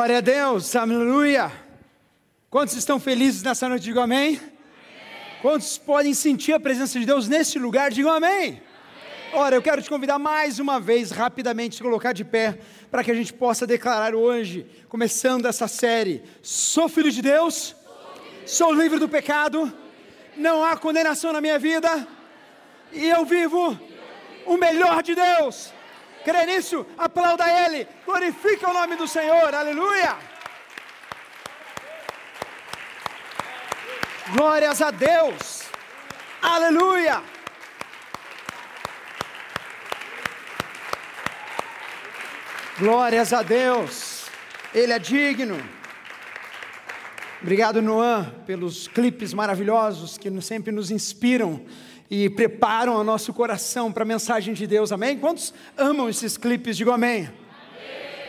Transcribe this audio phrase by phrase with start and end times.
[0.00, 1.52] Glória a Deus, aleluia.
[2.48, 3.82] Quantos estão felizes nessa noite?
[3.82, 4.28] Digam amém.
[4.28, 4.40] amém.
[5.42, 7.90] Quantos podem sentir a presença de Deus nesse lugar?
[7.90, 8.30] Digam amém.
[8.30, 8.62] amém.
[9.34, 12.58] Ora, eu quero te convidar mais uma vez, rapidamente, se colocar de pé,
[12.90, 17.76] para que a gente possa declarar hoje, começando essa série: Sou filho de Deus,
[18.46, 19.70] sou livre do pecado,
[20.34, 22.08] não há condenação na minha vida,
[22.90, 23.78] e eu vivo
[24.46, 25.74] o melhor de Deus
[26.24, 30.16] crê nisso, aplauda Ele, glorifica o nome do Senhor, aleluia.
[34.32, 35.64] Glórias a Deus,
[36.40, 37.22] aleluia.
[42.78, 44.26] Glórias a Deus,
[44.74, 45.60] Ele é digno.
[47.42, 51.64] Obrigado, Noan, pelos clipes maravilhosos que sempre nos inspiram
[52.10, 55.16] e preparam o nosso coração para a mensagem de Deus, amém?
[55.16, 56.76] Quantos amam esses clipes?
[56.76, 57.30] Digo amém.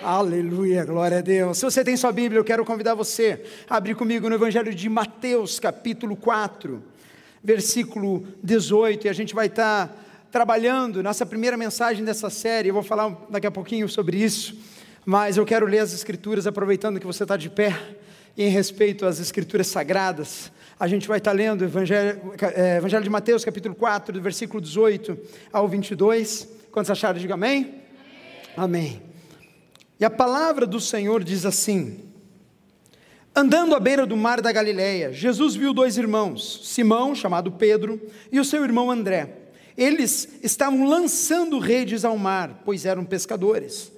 [0.04, 1.58] Aleluia, glória a Deus.
[1.58, 4.88] Se você tem sua Bíblia, eu quero convidar você a abrir comigo no Evangelho de
[4.88, 6.82] Mateus, capítulo 4,
[7.44, 9.96] versículo 18, e a gente vai estar
[10.32, 12.70] trabalhando nossa primeira mensagem dessa série.
[12.70, 14.56] Eu vou falar daqui a pouquinho sobre isso,
[15.06, 17.78] mas eu quero ler as Escrituras, aproveitando que você está de pé,
[18.38, 20.52] em respeito às Escrituras sagradas.
[20.82, 25.16] A gente vai estar lendo Evangelho, é, Evangelho de Mateus, capítulo 4, do versículo 18
[25.54, 26.48] ao 22.
[26.72, 27.20] Quantos acharam?
[27.20, 27.84] Diga amém.
[28.58, 28.90] amém.
[28.90, 29.02] Amém.
[30.00, 32.00] E a palavra do Senhor diz assim:
[33.36, 38.40] Andando à beira do mar da Galileia, Jesus viu dois irmãos, Simão, chamado Pedro, e
[38.40, 39.38] o seu irmão André.
[39.78, 43.92] Eles estavam lançando redes ao mar, pois eram pescadores.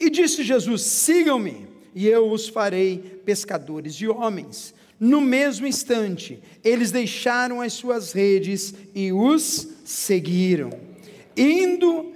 [0.00, 4.73] E disse Jesus: Sigam-me, e eu os farei pescadores de homens.
[4.98, 10.70] No mesmo instante, eles deixaram as suas redes e os seguiram.
[11.36, 12.12] Indo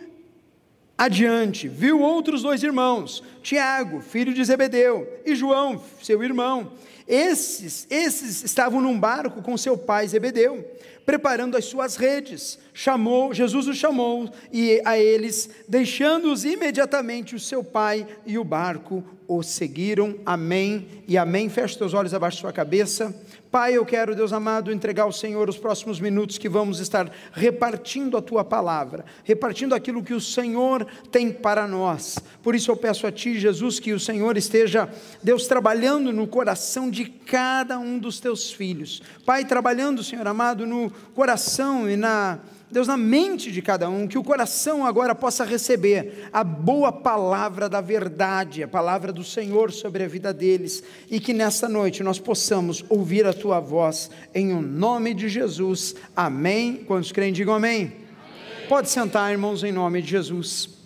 [0.96, 6.72] adiante, viu outros dois irmãos, Tiago, filho de Zebedeu, e João, seu irmão.
[7.06, 10.64] Esses, esses estavam num barco com seu pai Zebedeu,
[11.06, 12.58] preparando as suas redes.
[12.74, 19.02] Chamou, Jesus os chamou e a eles, deixando-os imediatamente o seu pai e o barco
[19.28, 20.16] o seguiram.
[20.24, 21.50] Amém e amém.
[21.50, 23.14] Feche seus olhos abaixo da sua cabeça.
[23.50, 28.16] Pai, eu quero, Deus amado, entregar ao Senhor os próximos minutos que vamos estar repartindo
[28.16, 32.18] a tua palavra, repartindo aquilo que o Senhor tem para nós.
[32.42, 34.90] Por isso eu peço a ti, Jesus, que o Senhor esteja,
[35.22, 39.02] Deus, trabalhando no coração de cada um dos teus filhos.
[39.24, 42.40] Pai, trabalhando, Senhor amado, no coração e na
[42.70, 47.69] Deus, na mente de cada um, que o coração agora possa receber a boa palavra
[47.69, 52.19] da verdade, a palavra do Senhor sobre a vida deles, e que nesta noite nós
[52.19, 55.94] possamos ouvir a tua voz, em o nome de Jesus.
[56.15, 56.85] Amém.
[56.87, 57.81] Quantos creem, digam amém.
[57.81, 58.67] amém.
[58.69, 60.77] Pode sentar, irmãos, em nome de Jesus.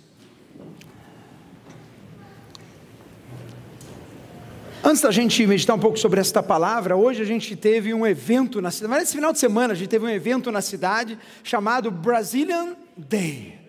[4.84, 8.60] Antes da gente meditar um pouco sobre esta palavra, hoje a gente teve um evento
[8.60, 11.88] na cidade, mas esse final de semana a gente teve um evento na cidade chamado
[11.88, 13.60] Brazilian Day.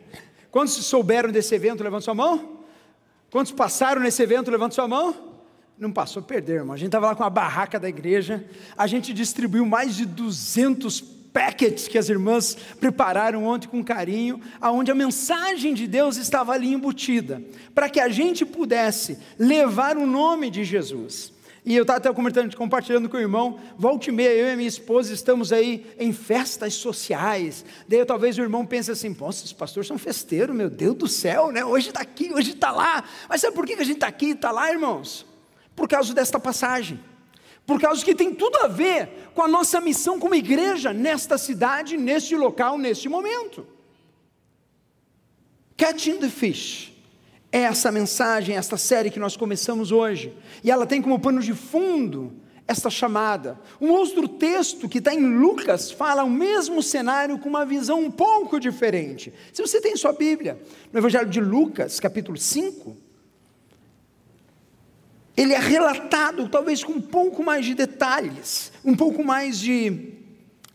[0.50, 1.84] Quantos souberam desse evento?
[1.84, 2.58] Levanta sua mão.
[3.30, 4.50] Quantos passaram nesse evento?
[4.50, 5.16] Levanta sua mão.
[5.78, 6.74] Não passou, perder, irmão.
[6.74, 8.44] A gente estava lá com a barraca da igreja,
[8.76, 11.02] a gente distribuiu mais de 200
[11.34, 16.72] packets que as irmãs prepararam ontem com carinho, aonde a mensagem de Deus estava ali
[16.72, 17.42] embutida,
[17.74, 21.34] para que a gente pudesse levar o nome de Jesus.
[21.66, 24.68] E eu estava até compartilhando, compartilhando com o irmão, volte e meia, eu e minha
[24.68, 27.64] esposa estamos aí em festas sociais.
[27.88, 31.54] Daí talvez o irmão pense assim, poxa, os pastores são festeiros, meu Deus do céu,
[31.54, 31.64] né?
[31.64, 33.06] Hoje está aqui, hoje está lá.
[33.30, 35.26] Mas sabe por que a gente está aqui e está lá, irmãos?
[35.74, 37.00] Por causa desta passagem
[37.66, 41.98] por causa que tem tudo a ver com a nossa missão como igreja nesta cidade,
[41.98, 43.66] neste local, neste momento.
[45.78, 46.94] Catching the Fish
[47.52, 51.54] é essa mensagem, esta série que nós começamos hoje, e ela tem como pano de
[51.54, 52.34] fundo
[52.68, 53.60] esta chamada.
[53.80, 58.12] Um outro texto que está em Lucas fala o mesmo cenário com uma visão um
[58.12, 59.34] pouco diferente.
[59.52, 60.60] Se você tem sua Bíblia,
[60.92, 62.96] no Evangelho de Lucas, capítulo 5,
[65.36, 70.14] ele é relatado talvez com um pouco mais de detalhes, um pouco mais de,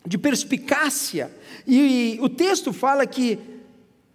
[0.06, 1.31] de perspicácia.
[1.66, 3.38] E, o texto fala que,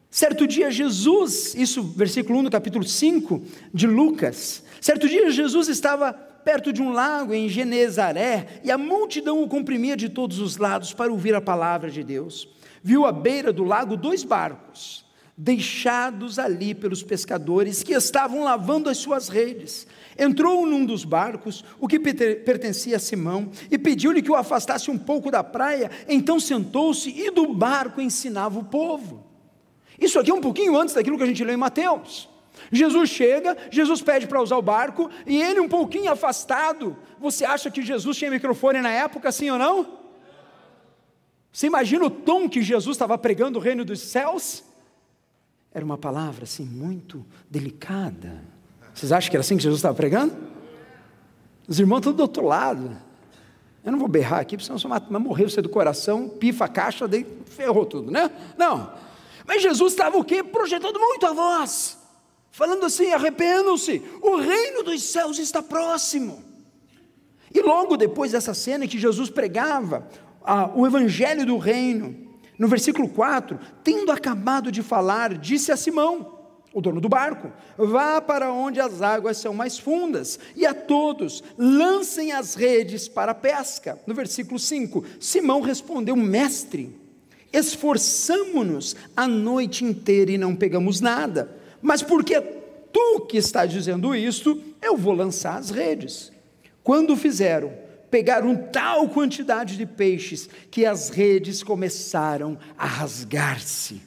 [0.10, 3.42] certo dia, Jesus, isso, versículo 1 do capítulo 5
[3.74, 9.42] de Lucas, certo dia, Jesus estava perto de um lago em Genezaré e a multidão
[9.42, 12.50] o comprimia de todos os lados para ouvir a palavra de Deus.
[12.84, 15.03] Viu à beira do lago dois barcos,
[15.38, 19.88] deixados ali pelos pescadores que estavam lavando as suas redes.
[20.18, 24.98] Entrou num dos barcos, o que pertencia a Simão, e pediu-lhe que o afastasse um
[24.98, 25.90] pouco da praia.
[26.08, 29.26] Então sentou-se e do barco ensinava o povo.
[30.00, 32.30] Isso aqui é um pouquinho antes daquilo que a gente leu em Mateus.
[32.72, 36.96] Jesus chega, Jesus pede para usar o barco, e ele um pouquinho afastado.
[37.20, 40.04] Você acha que Jesus tinha microfone na época, sim ou não?
[41.52, 44.64] Você imagina o tom que Jesus estava pregando o reino dos céus?
[45.74, 48.44] Era uma palavra assim muito delicada.
[48.94, 50.36] Vocês acham que era assim que Jesus estava pregando?
[51.68, 52.96] Os irmãos estão do outro lado.
[53.84, 56.68] Eu não vou berrar aqui, porque senão você vai morrer você do coração, pifa a
[56.68, 58.30] caixa, daí ferrou tudo, né?
[58.58, 58.94] Não.
[59.46, 60.44] Mas Jesus estava o quê?
[60.44, 61.98] Projetando muito a voz,
[62.52, 66.44] falando assim: arrependam-se, o reino dos céus está próximo.
[67.54, 70.08] E logo depois dessa cena que Jesus pregava
[70.44, 76.40] ah, o evangelho do reino, no versículo 4, tendo acabado de falar, disse a Simão:
[76.74, 81.44] o dono do barco, vá para onde as águas são mais fundas, e a todos
[81.58, 84.00] lancem as redes para a pesca.
[84.08, 87.00] No versículo 5, Simão respondeu: Mestre,
[87.52, 94.60] esforçamo-nos a noite inteira e não pegamos nada, mas porque tu que está dizendo isto,
[94.82, 96.32] eu vou lançar as redes.
[96.84, 97.72] Quando fizeram,
[98.14, 104.04] pegaram tal quantidade de peixes que as redes começaram a rasgar-se.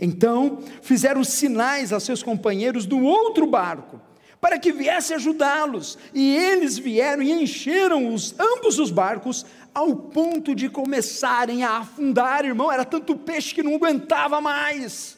[0.00, 4.00] Então fizeram sinais a seus companheiros do outro barco,
[4.40, 10.52] para que viesse ajudá-los, e eles vieram e encheram os, ambos os barcos, ao ponto
[10.52, 15.16] de começarem a afundar, irmão, era tanto peixe que não aguentava mais.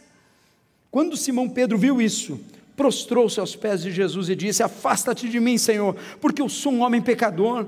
[0.91, 2.39] Quando Simão Pedro viu isso,
[2.77, 6.83] prostrou-se aos pés de Jesus e disse: Afasta-te de mim, Senhor, porque eu sou um
[6.83, 7.67] homem pecador.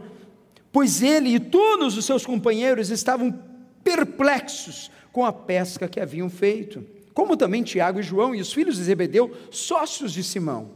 [0.72, 3.36] Pois ele e todos os seus companheiros estavam
[3.82, 6.84] perplexos com a pesca que haviam feito
[7.20, 10.70] como também Tiago e João e os filhos de Zebedeu, sócios de Simão.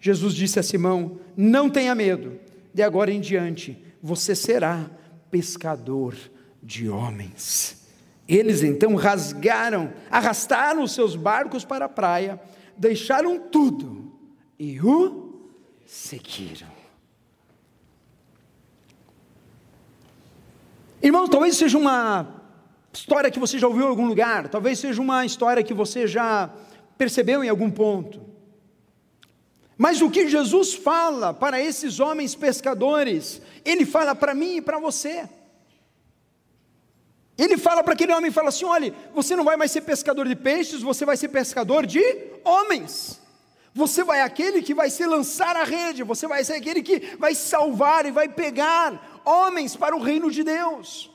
[0.00, 2.40] Jesus disse a Simão: Não tenha medo,
[2.72, 4.90] de agora em diante você será
[5.30, 6.16] pescador
[6.62, 7.86] de homens.
[8.26, 12.40] Eles então rasgaram, arrastaram os seus barcos para a praia,
[12.74, 14.12] deixaram tudo
[14.58, 15.34] e o
[15.84, 16.71] seguiram.
[21.02, 22.42] Irmãos, talvez seja uma
[22.92, 26.48] história que você já ouviu em algum lugar, talvez seja uma história que você já
[26.96, 28.20] percebeu em algum ponto.
[29.76, 34.78] Mas o que Jesus fala para esses homens pescadores, ele fala para mim e para
[34.78, 35.28] você.
[37.36, 40.36] Ele fala para aquele homem, fala assim: olha, você não vai mais ser pescador de
[40.36, 42.00] peixes, você vai ser pescador de
[42.44, 43.21] homens.
[43.74, 47.34] Você vai aquele que vai se lançar a rede, você vai ser aquele que vai
[47.34, 51.10] salvar e vai pegar homens para o reino de Deus.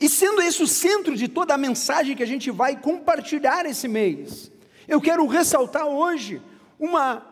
[0.00, 3.88] E sendo esse o centro de toda a mensagem que a gente vai compartilhar esse
[3.88, 4.50] mês,
[4.88, 6.40] eu quero ressaltar hoje
[6.78, 7.26] uma,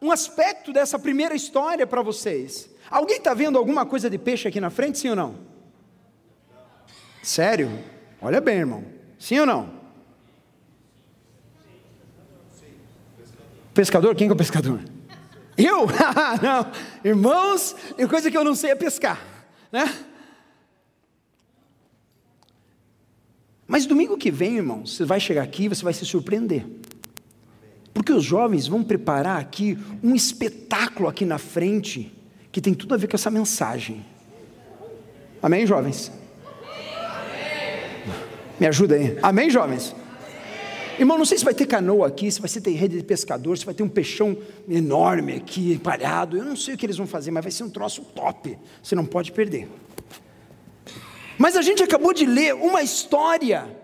[0.00, 2.70] um aspecto dessa primeira história para vocês.
[2.90, 5.36] Alguém está vendo alguma coisa de peixe aqui na frente, sim ou não?
[7.22, 7.70] Sério?
[8.20, 8.84] Olha bem, irmão.
[9.18, 9.81] Sim ou não?
[13.74, 14.14] Pescador?
[14.14, 14.80] Quem que é o pescador?
[15.56, 15.86] Eu?
[16.42, 16.72] não.
[17.04, 19.20] Irmãos, a coisa que eu não sei é pescar,
[19.70, 19.92] né?
[23.66, 26.66] Mas domingo que vem, irmão, você vai chegar aqui e você vai se surpreender.
[27.94, 32.12] Porque os jovens vão preparar aqui um espetáculo aqui na frente
[32.50, 34.04] que tem tudo a ver com essa mensagem.
[35.42, 36.12] Amém, jovens?
[38.60, 39.18] Me ajuda aí.
[39.22, 39.94] Amém, jovens?
[40.98, 43.64] Irmão, não sei se vai ter canoa aqui, se vai ter rede de pescador, se
[43.64, 44.36] vai ter um peixão
[44.68, 46.36] enorme aqui, empalhado.
[46.36, 48.58] Eu não sei o que eles vão fazer, mas vai ser um troço top.
[48.82, 49.68] Você não pode perder.
[51.38, 53.74] Mas a gente acabou de ler uma história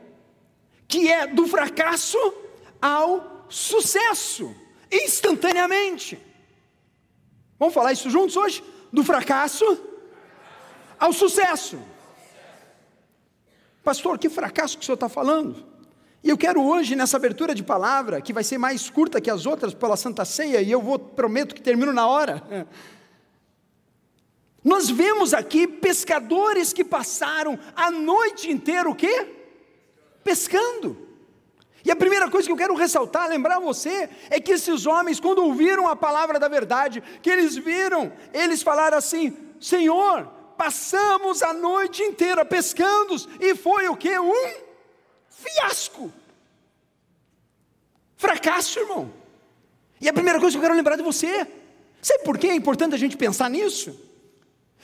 [0.86, 2.18] que é do fracasso
[2.80, 4.54] ao sucesso,
[4.92, 6.18] instantaneamente.
[7.58, 8.62] Vamos falar isso juntos hoje?
[8.92, 9.64] Do fracasso
[11.00, 11.78] ao sucesso.
[13.82, 15.77] Pastor, que fracasso que o senhor está falando?
[16.28, 19.46] E eu quero hoje, nessa abertura de palavra, que vai ser mais curta que as
[19.46, 22.68] outras pela Santa Ceia, e eu vou, prometo que termino na hora.
[24.62, 29.26] Nós vemos aqui pescadores que passaram a noite inteira o quê?
[30.22, 30.98] Pescando.
[31.82, 35.42] E a primeira coisa que eu quero ressaltar, lembrar você, é que esses homens, quando
[35.42, 40.26] ouviram a palavra da verdade, que eles viram, eles falaram assim: Senhor,
[40.58, 44.18] passamos a noite inteira pescando, e foi o que?
[44.18, 44.67] Um
[45.38, 46.12] fiasco.
[48.16, 49.12] Fracasso, irmão.
[50.00, 51.46] E a primeira coisa que eu quero lembrar de você,
[52.00, 54.08] sabe por que é importante a gente pensar nisso?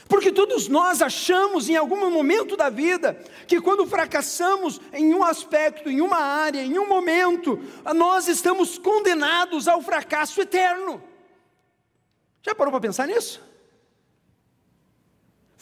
[0.08, 3.14] Porque todos nós achamos em algum momento da vida
[3.46, 7.58] que quando fracassamos em um aspecto, em uma área, em um momento,
[7.94, 11.02] nós estamos condenados ao fracasso eterno.
[12.42, 13.40] Já parou para pensar nisso?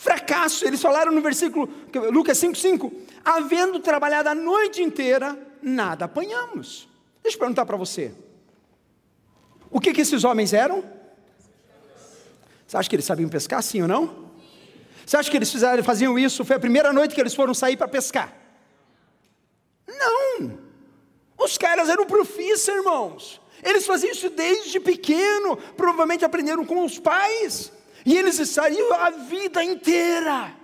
[0.03, 1.73] Fracasso, eles falaram no versículo
[2.11, 2.93] Lucas 5,5:
[3.25, 6.89] havendo trabalhado a noite inteira, nada apanhamos.
[7.23, 8.13] Deixa eu perguntar para você.
[9.71, 10.83] O que, que esses homens eram?
[12.67, 14.33] Você acha que eles sabiam pescar, sim ou não?
[15.07, 16.45] Você acha que eles fizeram, faziam isso?
[16.45, 18.37] Foi a primeira noite que eles foram sair para pescar?
[19.87, 20.59] Não!
[21.39, 23.41] Os caras eram profissas, irmãos.
[23.63, 27.71] Eles faziam isso desde pequeno, provavelmente aprenderam com os pais.
[28.05, 30.57] E eles saíram a vida inteira.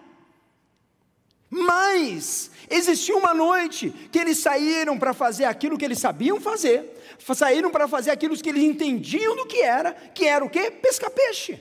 [1.51, 6.95] Mas existiu uma noite que eles saíram para fazer aquilo que eles sabiam fazer,
[7.35, 10.71] saíram para fazer aquilo que eles entendiam do que era, que era o quê?
[10.71, 11.61] Pescar peixe.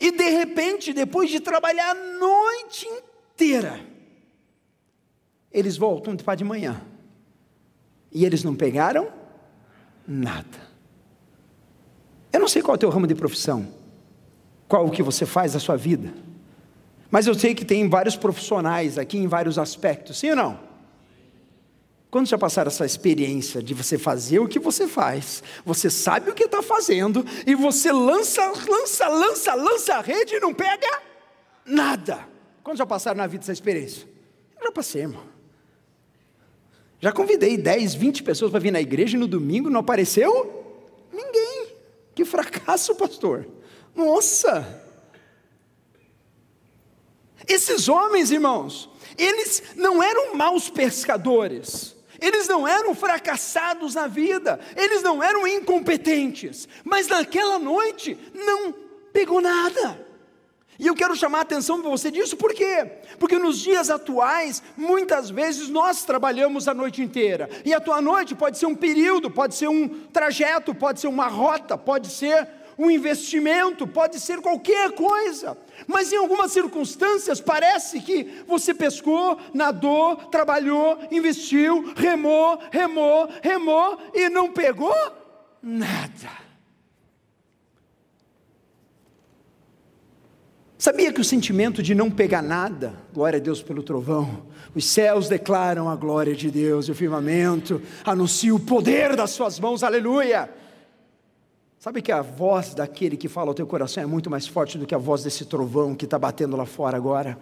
[0.00, 3.80] E de repente, depois de trabalhar a noite inteira,
[5.50, 6.82] eles voltam para de manhã.
[8.12, 9.10] E eles não pegaram
[10.06, 10.66] nada.
[12.32, 13.66] Eu não sei qual é o teu ramo de profissão,
[14.68, 16.12] qual o que você faz na sua vida.
[17.10, 20.66] Mas eu sei que tem vários profissionais aqui em vários aspectos, sim ou não?
[22.10, 26.34] Quando já passaram essa experiência de você fazer o que você faz, você sabe o
[26.34, 31.02] que está fazendo, e você lança, lança, lança, lança a rede e não pega
[31.64, 32.26] nada.
[32.62, 34.08] Quando já passaram na vida essa experiência?
[34.58, 35.22] Eu já passei, irmão.
[37.00, 40.64] Já convidei 10, 20 pessoas para vir na igreja e no domingo não apareceu
[41.12, 41.68] ninguém.
[42.14, 43.46] Que fracasso, pastor.
[43.96, 44.84] Nossa!
[47.48, 51.96] Esses homens, irmãos, eles não eram maus pescadores.
[52.20, 58.72] Eles não eram fracassados na vida, eles não eram incompetentes, mas naquela noite não
[59.12, 60.06] pegou nada.
[60.78, 62.86] E eu quero chamar a atenção para você disso, por quê?
[63.18, 68.34] Porque nos dias atuais, muitas vezes nós trabalhamos a noite inteira, e a tua noite
[68.34, 72.46] pode ser um período, pode ser um trajeto, pode ser uma rota, pode ser
[72.78, 75.56] um investimento, pode ser qualquer coisa,
[75.86, 84.28] mas em algumas circunstâncias parece que você pescou, nadou, trabalhou, investiu, remou, remou, remou e
[84.28, 84.94] não pegou
[85.62, 86.46] nada.
[90.78, 95.26] Sabia que o sentimento de não pegar nada, glória a Deus pelo trovão, os céus
[95.26, 100.50] declaram a glória de Deus, e o firmamento anuncia o poder das suas mãos, aleluia.
[101.86, 104.84] Sabe que a voz daquele que fala ao teu coração é muito mais forte do
[104.84, 107.38] que a voz desse trovão que está batendo lá fora agora?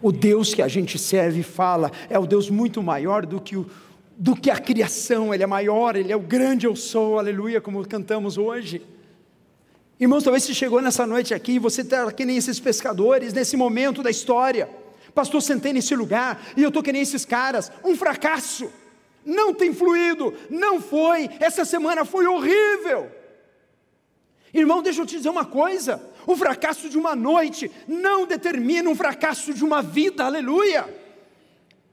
[0.00, 3.56] O Deus que a gente serve e fala é o Deus muito maior do que,
[3.56, 3.68] o,
[4.16, 7.84] do que a criação, Ele é maior, Ele é o grande eu sou, aleluia, como
[7.88, 8.86] cantamos hoje.
[9.98, 14.00] Irmãos, talvez você chegou nessa noite aqui, você está que nem esses pescadores, nesse momento
[14.00, 14.68] da história.
[15.12, 18.70] Pastor, sentei nesse lugar e eu estou que nem esses caras, um fracasso.
[19.26, 23.18] Não tem fluído, não foi, essa semana foi horrível.
[24.52, 28.94] Irmão, deixa eu te dizer uma coisa: o fracasso de uma noite não determina um
[28.94, 30.98] fracasso de uma vida, aleluia.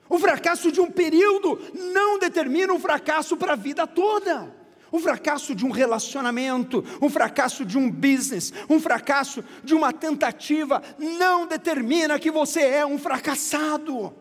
[0.09, 1.59] O fracasso de um período
[1.93, 4.55] não determina um fracasso para a vida toda.
[4.89, 10.81] O fracasso de um relacionamento, um fracasso de um business, um fracasso de uma tentativa,
[10.97, 14.13] não determina que você é um fracassado.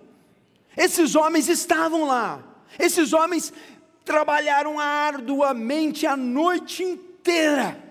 [0.77, 2.43] Esses homens estavam lá,
[2.81, 3.53] esses homens
[4.05, 7.86] trabalharam arduamente a noite inteira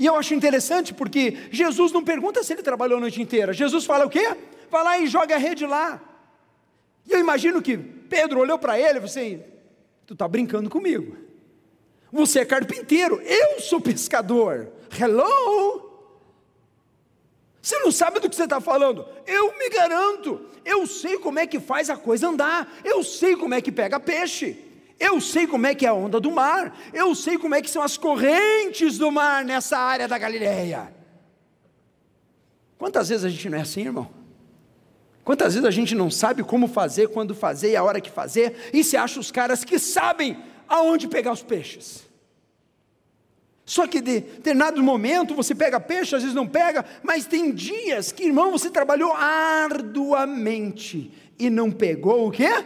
[0.00, 3.52] e eu acho interessante porque Jesus não pergunta se ele trabalhou a noite inteira.
[3.52, 4.34] Jesus fala o quê?
[4.70, 6.00] Vai lá e joga a rede lá.
[7.06, 9.42] E eu imagino que Pedro olhou para ele e falou assim:
[10.06, 11.18] Tu está brincando comigo.
[12.10, 14.72] Você é carpinteiro, eu sou pescador.
[14.98, 15.90] Hello?
[17.60, 19.06] Você não sabe do que você está falando?
[19.26, 23.52] Eu me garanto, eu sei como é que faz a coisa andar, eu sei como
[23.52, 24.56] é que pega peixe.
[25.00, 27.70] Eu sei como é que é a onda do mar, eu sei como é que
[27.70, 30.94] são as correntes do mar nessa área da Galileia.
[32.76, 34.10] Quantas vezes a gente não é assim, irmão?
[35.24, 38.70] Quantas vezes a gente não sabe como fazer, quando fazer e a hora que fazer,
[38.74, 40.36] e se acha os caras que sabem
[40.68, 42.06] aonde pegar os peixes.
[43.64, 48.12] Só que de determinado momento você pega peixe, às vezes não pega, mas tem dias
[48.12, 52.64] que, irmão, você trabalhou arduamente e não pegou o quê?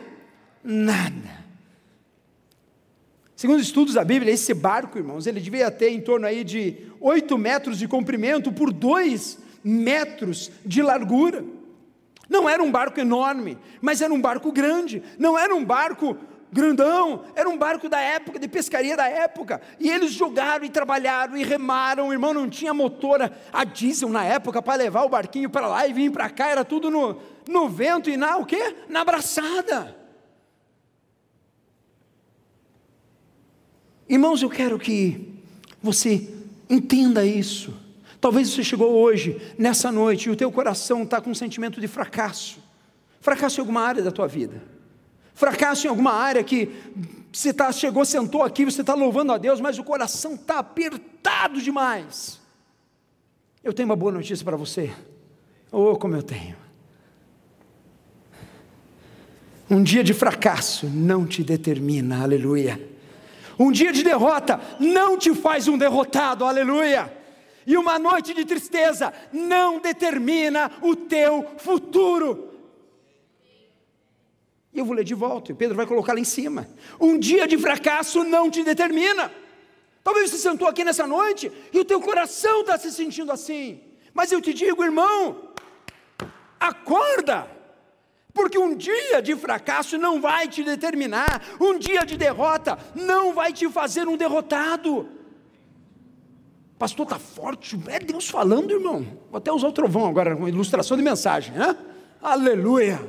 [0.64, 1.43] Nada.
[3.44, 7.36] Segundo estudos da Bíblia, esse barco, irmãos, ele devia ter em torno aí de 8
[7.36, 11.44] metros de comprimento por 2 metros de largura.
[12.26, 15.02] Não era um barco enorme, mas era um barco grande.
[15.18, 16.16] Não era um barco
[16.50, 19.60] grandão, era um barco da época, de pescaria da época.
[19.78, 22.08] E eles jogaram e trabalharam e remaram.
[22.08, 25.86] O irmão não tinha motor a diesel na época para levar o barquinho para lá
[25.86, 28.74] e vir para cá, era tudo no, no vento e na o quê?
[28.88, 30.03] Na abraçada.
[34.08, 35.34] Irmãos, eu quero que
[35.82, 36.28] você
[36.68, 37.74] entenda isso.
[38.20, 41.86] Talvez você chegou hoje, nessa noite, e o teu coração está com um sentimento de
[41.86, 42.58] fracasso.
[43.20, 44.62] Fracasso em alguma área da tua vida.
[45.34, 46.70] Fracasso em alguma área que
[47.32, 51.60] você tá, chegou, sentou aqui, você está louvando a Deus, mas o coração está apertado
[51.60, 52.40] demais.
[53.62, 54.92] Eu tenho uma boa notícia para você.
[55.72, 56.56] Oh, como eu tenho.
[59.68, 62.93] Um dia de fracasso não te determina, aleluia.
[63.58, 67.12] Um dia de derrota não te faz um derrotado, aleluia.
[67.66, 72.50] E uma noite de tristeza não determina o teu futuro.
[74.72, 76.68] E eu vou ler de volta, e Pedro vai colocar lá em cima.
[77.00, 79.30] Um dia de fracasso não te determina.
[80.02, 83.80] Talvez você sentou aqui nessa noite e o teu coração está se sentindo assim.
[84.12, 85.48] Mas eu te digo, irmão,
[86.60, 87.53] acorda.
[88.34, 93.52] Porque um dia de fracasso não vai te determinar, um dia de derrota não vai
[93.52, 95.08] te fazer um derrotado.
[96.76, 99.06] Pastor, está forte, é Deus falando, irmão.
[99.30, 101.54] Vou até usar o trovão agora, uma ilustração de mensagem.
[101.54, 101.76] Né?
[102.20, 103.00] Aleluia.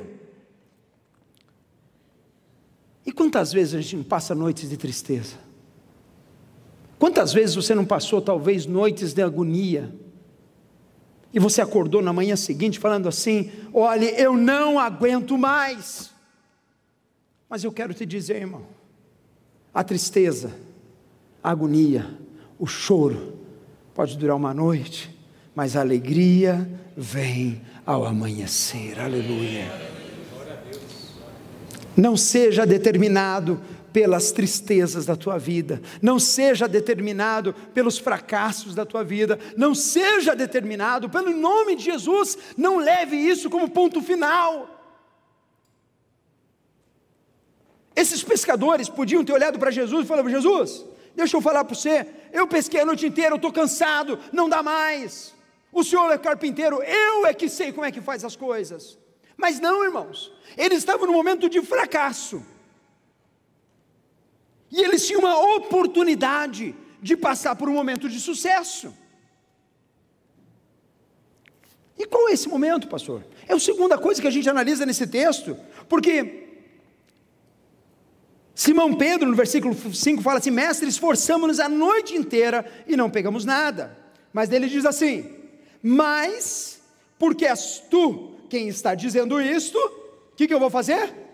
[3.04, 5.36] E quantas vezes a gente não passa noites de tristeza?
[7.00, 9.92] Quantas vezes você não passou, talvez, noites de agonia?
[11.36, 16.10] E você acordou na manhã seguinte falando assim: olhe, eu não aguento mais.
[17.46, 18.62] Mas eu quero te dizer, irmão,
[19.72, 20.54] a tristeza,
[21.44, 22.18] a agonia,
[22.58, 23.34] o choro
[23.94, 25.14] pode durar uma noite,
[25.54, 28.98] mas a alegria vem ao amanhecer.
[28.98, 29.70] Aleluia.
[31.94, 33.60] Não seja determinado
[33.96, 40.36] pelas tristezas da tua vida, não seja determinado pelos fracassos da tua vida, não seja
[40.36, 44.68] determinado pelo nome de Jesus, não leve isso como ponto final.
[47.96, 52.06] Esses pescadores podiam ter olhado para Jesus e falado: Jesus, deixa eu falar para você,
[52.34, 55.34] eu pesquei a noite inteira, eu estou cansado, não dá mais.
[55.72, 58.98] O senhor é carpinteiro, eu é que sei como é que faz as coisas.
[59.38, 62.44] Mas não, irmãos, eles estavam no momento de fracasso.
[64.70, 68.92] E eles tinham uma oportunidade de passar por um momento de sucesso.
[71.98, 73.24] E qual é esse momento, pastor?
[73.48, 75.56] É a segunda coisa que a gente analisa nesse texto,
[75.88, 76.46] porque
[78.54, 83.44] Simão Pedro, no versículo 5, fala assim: Mestre, esforçamos-nos a noite inteira e não pegamos
[83.44, 83.96] nada.
[84.32, 85.30] Mas ele diz assim:
[85.82, 86.80] Mas,
[87.18, 91.25] porque és tu quem está dizendo isto, o que, que eu vou fazer?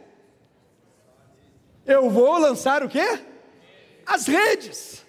[1.86, 3.20] Eu vou lançar o quê?
[4.06, 5.04] As redes.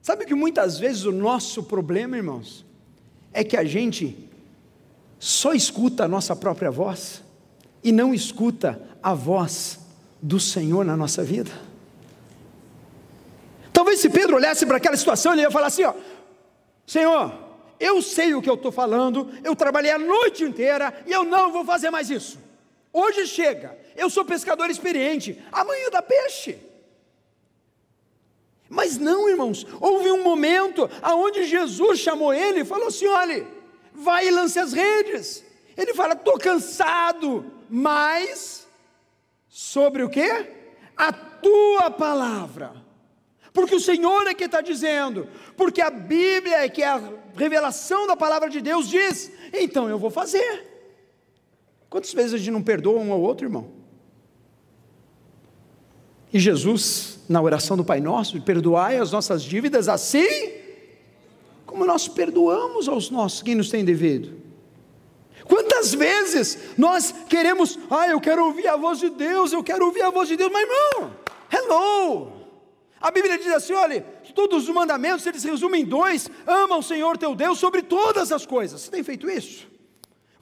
[0.00, 2.64] Sabe que muitas vezes o nosso problema, irmãos,
[3.32, 4.28] é que a gente
[5.18, 7.22] só escuta a nossa própria voz
[7.82, 9.78] e não escuta a voz
[10.20, 11.50] do Senhor na nossa vida.
[13.72, 15.94] Talvez se Pedro olhasse para aquela situação, ele ia falar assim: ó,
[16.86, 17.32] Senhor,
[17.78, 21.52] eu sei o que eu estou falando, eu trabalhei a noite inteira e eu não
[21.52, 22.38] vou fazer mais isso.
[22.92, 26.58] Hoje chega, eu sou pescador experiente, amanhã dá peixe.
[28.68, 33.46] Mas não, irmãos, houve um momento aonde Jesus chamou ele e falou assim: olhe,
[33.92, 35.44] vai e lance as redes.
[35.76, 38.66] Ele fala: estou cansado, mas
[39.48, 40.30] sobre o que?
[40.96, 42.74] A tua palavra.
[43.52, 48.06] Porque o Senhor é que está dizendo, porque a Bíblia é que é a revelação
[48.06, 50.71] da palavra de Deus diz, então eu vou fazer.
[51.92, 53.66] Quantas vezes a gente não perdoa um ao outro, irmão?
[56.32, 60.52] E Jesus, na oração do Pai Nosso, perdoai as nossas dívidas assim
[61.66, 64.40] como nós perdoamos aos nossos quem nos tem devido.
[65.44, 70.00] Quantas vezes nós queremos, ah, eu quero ouvir a voz de Deus, eu quero ouvir
[70.00, 71.14] a voz de Deus, mas irmão,
[71.52, 72.32] hello!
[73.02, 74.00] A Bíblia diz assim: olha,
[74.34, 78.46] todos os mandamentos eles resumem em dois: ama o Senhor teu Deus sobre todas as
[78.46, 78.80] coisas.
[78.80, 79.71] Você tem feito isso?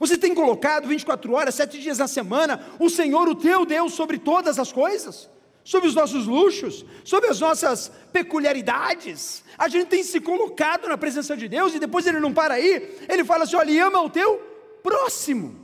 [0.01, 4.17] Você tem colocado 24 horas, sete dias na semana, o Senhor, o teu Deus, sobre
[4.17, 5.29] todas as coisas?
[5.63, 9.43] Sobre os nossos luxos, sobre as nossas peculiaridades.
[9.55, 12.97] A gente tem se colocado na presença de Deus e depois ele não para aí,
[13.07, 14.41] ele fala assim: olha, ama o teu
[14.81, 15.55] próximo.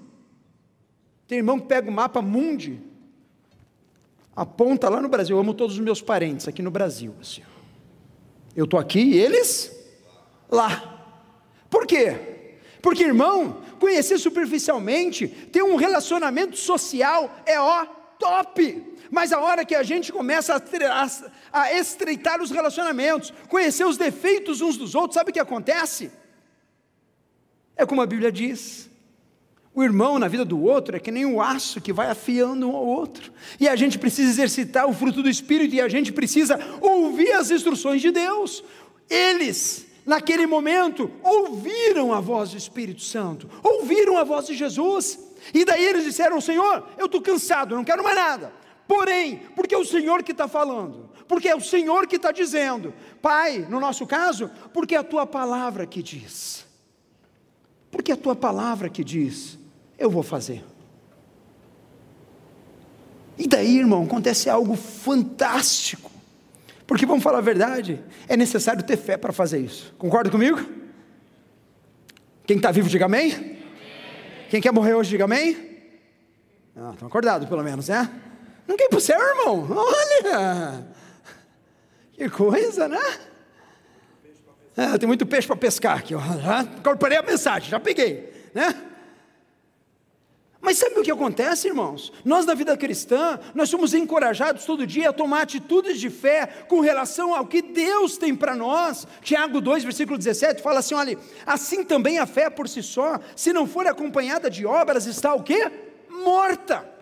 [1.28, 2.80] Tem irmão que pega o mapa mundi,
[4.36, 7.12] aponta lá no Brasil, eu amo todos os meus parentes aqui no Brasil.
[7.20, 7.42] Assim.
[8.56, 9.76] Eu estou aqui e eles
[10.48, 11.10] lá.
[11.72, 12.38] Por quê?
[12.82, 17.86] Porque, irmão, conhecer superficialmente, ter um relacionamento social é ó,
[18.20, 18.84] top.
[19.10, 24.62] Mas a hora que a gente começa a, a estreitar os relacionamentos, conhecer os defeitos
[24.62, 26.12] uns dos outros, sabe o que acontece?
[27.76, 28.90] É como a Bíblia diz:
[29.74, 32.76] o irmão na vida do outro é que nem o aço que vai afiando um
[32.76, 33.32] ao outro.
[33.60, 37.52] E a gente precisa exercitar o fruto do Espírito e a gente precisa ouvir as
[37.52, 38.64] instruções de Deus.
[39.10, 45.20] Eles naquele momento, ouviram a voz do Espírito Santo, ouviram a voz de Jesus,
[45.54, 48.52] e daí eles disseram: Senhor, eu estou cansado, não quero mais nada,
[48.88, 52.94] Porém, porque é o Senhor que está falando, porque é o Senhor que está dizendo,
[53.22, 56.66] Pai, no nosso caso, porque é a tua palavra que diz,
[57.92, 59.60] porque é a tua palavra que diz,
[60.00, 60.64] eu vou fazer.
[63.38, 66.10] E daí, irmão, acontece algo fantástico.
[66.88, 69.94] Porque vamos falar a verdade, é necessário ter fé para fazer isso.
[69.98, 70.58] Concorda comigo?
[72.46, 73.58] Quem está vivo, diga amém.
[74.50, 75.68] Quem quer morrer hoje, diga amém.
[76.74, 78.10] Ah, estão acordados pelo menos, né?
[78.66, 79.68] Não quer ir para o céu, irmão?
[79.70, 80.88] Olha!
[82.14, 83.20] Que coisa, né?
[84.78, 86.14] É, tem muito peixe para pescar aqui.
[86.14, 88.87] Já incorporei a mensagem, já peguei, né?
[90.60, 92.12] Mas sabe o que acontece, irmãos?
[92.26, 96.80] Nós na vida cristã, nós somos encorajados todo dia a tomar atitudes de fé com
[96.80, 99.08] relação ao que Deus tem para nós.
[99.22, 103.54] Tiago 2, versículo 17, fala assim: olha, assim também a fé por si só, se
[103.54, 105.72] não for acompanhada de obras, está o quê?
[106.10, 106.98] Morta.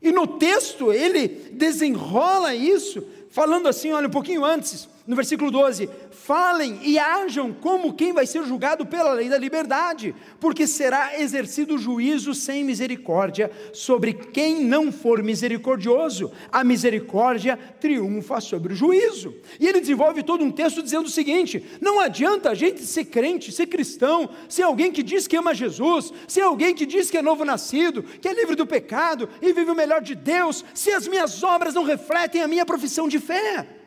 [0.00, 5.88] E no texto ele desenrola isso, falando assim, olha, um pouquinho antes, no versículo 12:
[6.10, 11.76] falem e ajam como quem vai ser julgado pela lei da liberdade, porque será exercido
[11.76, 16.32] juízo sem misericórdia sobre quem não for misericordioso.
[16.50, 19.34] A misericórdia triunfa sobre o juízo.
[19.60, 23.52] E ele desenvolve todo um texto dizendo o seguinte: não adianta a gente ser crente,
[23.52, 27.22] ser cristão, ser alguém que diz que ama Jesus, ser alguém que diz que é
[27.22, 31.06] novo nascido, que é livre do pecado e vive o melhor de Deus, se as
[31.06, 33.83] minhas obras não refletem a minha profissão de fé.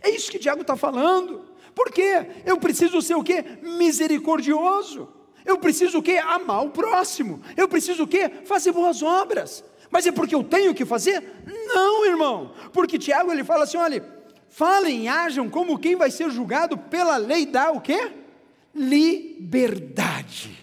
[0.00, 1.44] É isso que Tiago está falando.
[1.74, 2.26] Por quê?
[2.44, 3.44] Eu preciso ser o quê?
[3.62, 5.08] Misericordioso.
[5.44, 6.18] Eu preciso o quê?
[6.18, 7.40] Amar o próximo.
[7.56, 8.30] Eu preciso o quê?
[8.44, 9.64] Fazer boas obras.
[9.90, 11.22] Mas é porque eu tenho que fazer?
[11.46, 12.52] Não, irmão.
[12.72, 14.04] Porque Tiago ele fala assim: olha,
[14.48, 18.12] falem e ajam como quem vai ser julgado pela lei da o quê?
[18.74, 20.58] Liberdade.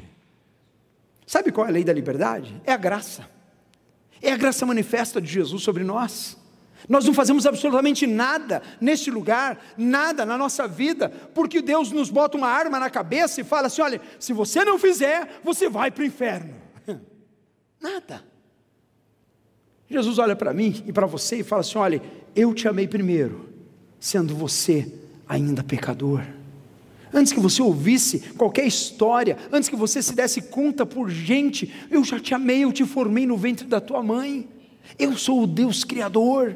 [1.26, 2.62] Sabe qual é a lei da liberdade?
[2.64, 3.30] É a graça.
[4.22, 6.38] É a graça manifesta de Jesus sobre nós.
[6.88, 12.38] Nós não fazemos absolutamente nada neste lugar, nada na nossa vida, porque Deus nos bota
[12.38, 16.04] uma arma na cabeça e fala assim: olha, se você não fizer, você vai para
[16.04, 16.54] o inferno.
[17.82, 18.24] Nada.
[19.90, 22.02] Jesus olha para mim e para você e fala assim: olha,
[22.36, 23.50] eu te amei primeiro,
[24.00, 24.92] sendo você
[25.28, 26.22] ainda pecador.
[27.14, 32.04] Antes que você ouvisse qualquer história, antes que você se desse conta por gente, eu
[32.04, 34.48] já te amei, eu te formei no ventre da tua mãe.
[35.00, 36.56] Eu sou o Deus Criador.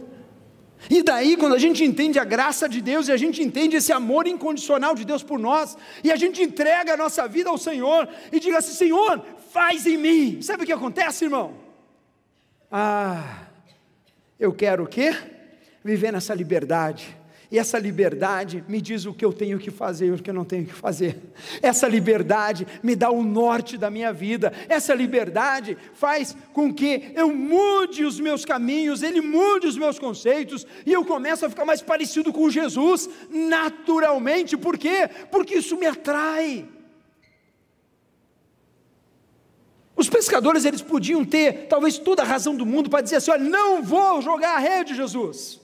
[0.90, 3.94] E daí, quando a gente entende a graça de Deus e a gente entende esse
[3.94, 8.10] amor incondicional de Deus por nós, e a gente entrega a nossa vida ao Senhor
[8.32, 10.42] e diga assim: Senhor, faz em mim.
[10.42, 11.54] Sabe o que acontece, irmão?
[12.72, 13.46] Ah,
[14.40, 15.16] eu quero o quê?
[15.84, 17.21] Viver nessa liberdade
[17.60, 20.46] essa liberdade me diz o que eu tenho que fazer e o que eu não
[20.46, 21.18] tenho que fazer.
[21.62, 24.54] Essa liberdade me dá o norte da minha vida.
[24.70, 30.66] Essa liberdade faz com que eu mude os meus caminhos, ele mude os meus conceitos
[30.86, 34.56] e eu começo a ficar mais parecido com Jesus naturalmente.
[34.56, 35.10] Por quê?
[35.30, 36.66] Porque isso me atrai.
[39.94, 43.44] Os pescadores eles podiam ter talvez toda a razão do mundo para dizer assim: olha,
[43.44, 45.61] não vou jogar a rede, Jesus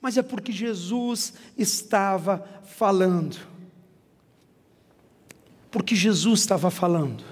[0.00, 3.36] mas é porque Jesus estava falando.
[5.70, 7.22] Porque Jesus estava falando.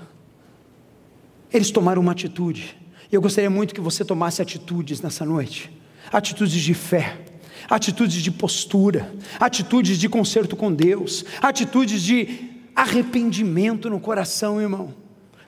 [1.52, 2.76] Eles tomaram uma atitude.
[3.10, 5.72] Eu gostaria muito que você tomasse atitudes nessa noite
[6.12, 7.18] atitudes de fé,
[7.68, 14.94] atitudes de postura, atitudes de conserto com Deus, atitudes de arrependimento no coração, irmão.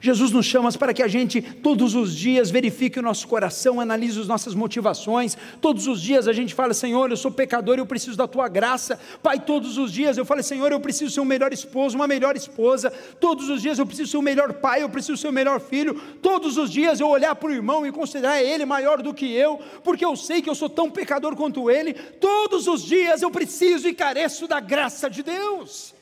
[0.01, 4.19] Jesus nos chama para que a gente todos os dias verifique o nosso coração, analise
[4.19, 5.37] as nossas motivações.
[5.61, 8.99] Todos os dias a gente fala: Senhor, eu sou pecador, eu preciso da tua graça.
[9.23, 12.35] Pai, todos os dias eu falo: Senhor, eu preciso ser um melhor esposo, uma melhor
[12.35, 12.91] esposa.
[13.21, 15.95] Todos os dias eu preciso ser um melhor pai, eu preciso ser um melhor filho.
[16.23, 19.61] Todos os dias eu olhar para o irmão e considerar ele maior do que eu,
[19.85, 21.93] porque eu sei que eu sou tão pecador quanto ele.
[21.93, 26.00] Todos os dias eu preciso e careço da graça de Deus.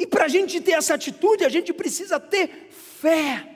[0.00, 3.46] E para a gente ter essa atitude, a gente precisa ter fé.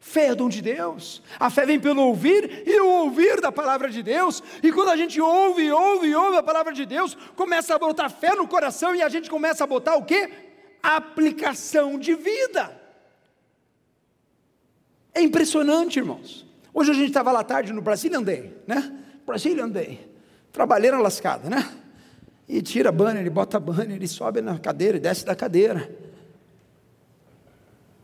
[0.00, 1.22] Fé é dom de Deus.
[1.38, 4.42] A fé vem pelo ouvir e o ouvir da palavra de Deus.
[4.62, 8.34] E quando a gente ouve, ouve, ouve a palavra de Deus, começa a botar fé
[8.34, 10.30] no coração e a gente começa a botar o quê?
[10.82, 12.80] Aplicação de vida.
[15.12, 16.46] É impressionante, irmãos.
[16.72, 18.98] Hoje a gente estava lá tarde no Brazilian Day, né?
[19.26, 20.10] Brazilian Day.
[20.50, 21.70] Trabalheira lascada, né?
[22.50, 25.88] E tira banner, ele bota banner, ele sobe na cadeira e desce da cadeira.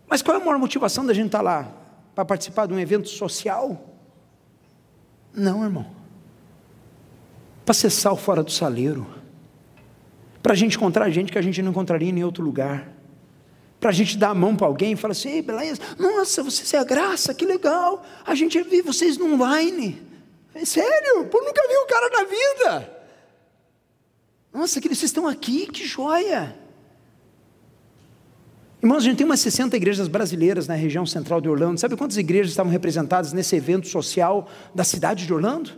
[0.06, 1.72] Mas qual é a maior motivação da gente estar tá lá?
[2.14, 3.92] Para participar de um evento social?
[5.34, 5.90] Não, irmão.
[7.64, 9.04] Para ser sal fora do saleiro.
[10.40, 12.88] Para a gente encontrar gente que a gente não encontraria em outro lugar.
[13.80, 16.72] Para a gente dar a mão para alguém e falar assim, Ei, beleza, nossa, vocês
[16.72, 18.04] é a graça, que legal.
[18.24, 20.00] A gente vê vocês no online.
[20.54, 22.95] É sério, pô, nunca vi o cara na vida.
[24.56, 26.58] Nossa, que vocês estão aqui, que joia.
[28.82, 31.78] Irmãos, a gente tem umas 60 igrejas brasileiras na região central de Orlando.
[31.78, 35.72] Sabe quantas igrejas estavam representadas nesse evento social da cidade de Orlando?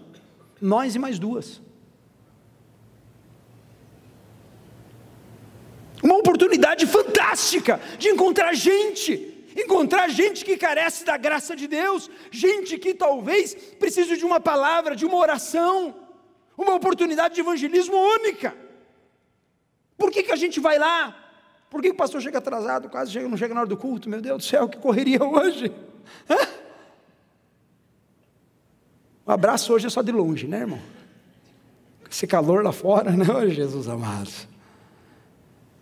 [0.60, 1.60] Nós e mais duas.
[6.00, 12.78] Uma oportunidade fantástica de encontrar gente, encontrar gente que carece da graça de Deus, gente
[12.78, 15.96] que talvez precise de uma palavra, de uma oração,
[16.56, 18.67] uma oportunidade de evangelismo única.
[19.98, 21.14] Por que, que a gente vai lá?
[21.68, 24.08] Por que o pastor chega atrasado, quase chega, não chega na hora do culto?
[24.08, 25.70] Meu Deus do céu, que correria hoje!
[29.26, 30.80] O abraço hoje é só de longe, né, irmão?
[32.11, 33.26] Esse calor lá fora, né?
[33.28, 34.30] Oh, Jesus amado.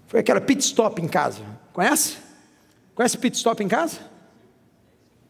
[0.09, 1.45] Foi aquela pit stop em casa.
[1.73, 2.17] Conhece?
[2.95, 4.01] Conhece pit stop em casa?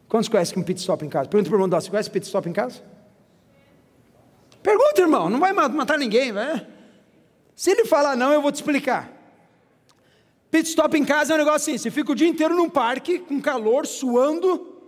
[0.09, 1.29] Quantos conhecem um pit stop em casa?
[1.29, 2.81] Pergunta para o irmão, você conhece pit stop em casa?
[4.63, 6.76] Pergunta, irmão, não vai matar ninguém, vai?
[7.57, 9.11] Se ele falar não, eu vou te explicar.
[10.51, 13.19] Pit stop em casa é um negócio assim: você fica o dia inteiro num parque,
[13.19, 14.83] com calor, suando,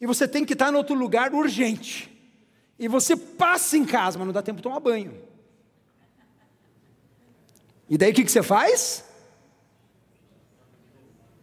[0.00, 2.10] e você tem que estar em outro lugar urgente.
[2.76, 5.22] E você passa em casa, mas não dá tempo de tomar banho.
[7.88, 9.04] E daí o que, que você faz?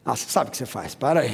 [0.04, 1.32] Ah, você sabe o que você faz, para aí.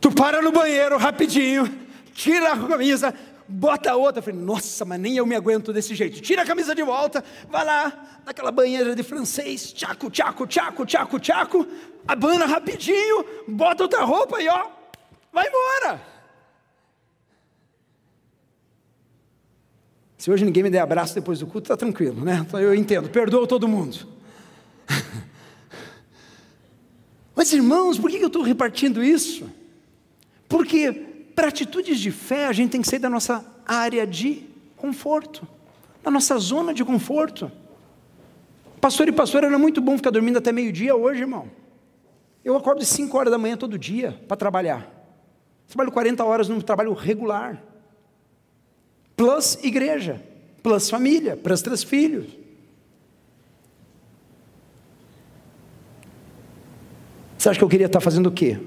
[0.00, 1.66] Tu para no banheiro rapidinho,
[2.14, 3.14] tira a camisa,
[3.48, 4.18] bota a outra.
[4.18, 6.20] Eu falei, nossa, mas nem eu me aguento desse jeito.
[6.20, 11.20] Tira a camisa de volta, vai lá, naquela banheira de francês, tchaco, tchaco, tchaco, tchaco,
[11.20, 11.66] tchaco,
[12.06, 14.66] abana rapidinho, bota outra roupa e ó,
[15.32, 16.00] vai embora.
[20.18, 22.44] Se hoje ninguém me der abraço depois do culto, está tranquilo, né?
[22.46, 24.08] Então eu entendo, perdoa todo mundo.
[27.34, 29.48] Mas irmãos, por que eu estou repartindo isso?
[30.48, 31.05] Porque
[31.36, 34.42] para atitudes de fé, a gente tem que sair da nossa área de
[34.74, 35.46] conforto,
[36.02, 37.52] da nossa zona de conforto.
[38.80, 41.50] Pastor e pastora, era muito bom ficar dormindo até meio-dia hoje, irmão.
[42.42, 44.90] Eu acordo às 5 horas da manhã todo dia para trabalhar.
[45.68, 47.62] Trabalho 40 horas num trabalho regular
[49.16, 50.22] plus igreja,
[50.62, 52.26] plus família, plus três filhos.
[57.36, 58.58] Você acha que eu queria estar fazendo o quê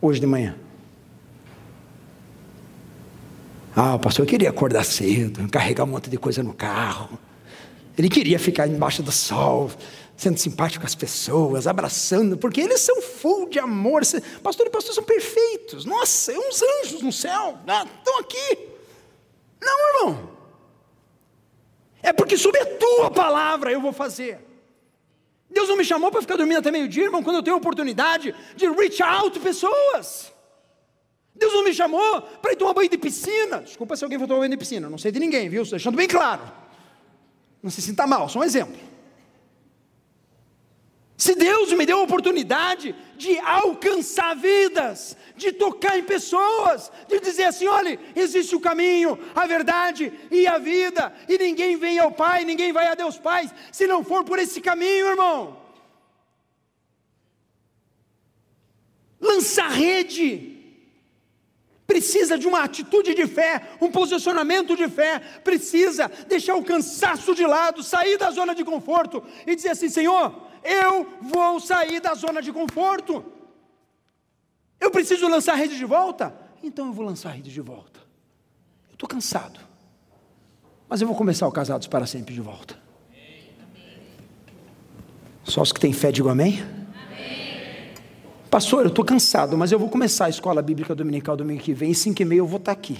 [0.00, 0.56] hoje de manhã?
[3.80, 7.16] Ah, pastor queria acordar cedo, carregar um monte de coisa no carro.
[7.96, 9.70] Ele queria ficar embaixo do sol,
[10.16, 14.02] sendo simpático com as pessoas, abraçando, porque eles são full de amor.
[14.42, 15.84] Pastor e pastor são perfeitos.
[15.84, 18.58] Nossa, é uns anjos no céu, ah, estão aqui.
[19.62, 20.30] Não, irmão.
[22.02, 24.44] É porque sob a tua palavra eu vou fazer.
[25.48, 28.34] Deus não me chamou para ficar dormindo até meio-dia, irmão, quando eu tenho a oportunidade
[28.56, 30.32] de reach out pessoas.
[31.38, 33.60] Deus não me chamou para ir tomar banho de piscina.
[33.60, 35.62] Desculpa se alguém for tomar banho de piscina, não sei de ninguém, viu?
[35.62, 36.42] Estou deixando bem claro.
[37.62, 38.78] Não se sinta mal, só um exemplo.
[41.16, 47.44] Se Deus me deu a oportunidade de alcançar vidas, de tocar em pessoas, de dizer
[47.44, 52.44] assim: olha, existe o caminho, a verdade e a vida, e ninguém vem ao Pai,
[52.44, 55.60] ninguém vai a Deus Pai, se não for por esse caminho, irmão.
[59.20, 60.57] Lançar rede,
[61.88, 67.46] precisa de uma atitude de fé, um posicionamento de fé, precisa deixar o cansaço de
[67.46, 72.42] lado, sair da zona de conforto e dizer assim: Senhor, eu vou sair da zona
[72.42, 73.24] de conforto.
[74.78, 76.38] Eu preciso lançar a rede de volta?
[76.62, 78.00] Então eu vou lançar a rede de volta.
[78.88, 79.58] Eu estou cansado.
[80.88, 82.78] Mas eu vou começar o Casados para Sempre de volta.
[85.42, 86.60] Só os que têm fé, digam amém?
[86.60, 86.77] amém.
[88.50, 91.90] Pastor, eu estou cansado, mas eu vou começar a escola bíblica dominical domingo que vem,
[91.90, 92.98] e 5 e meia eu vou estar aqui.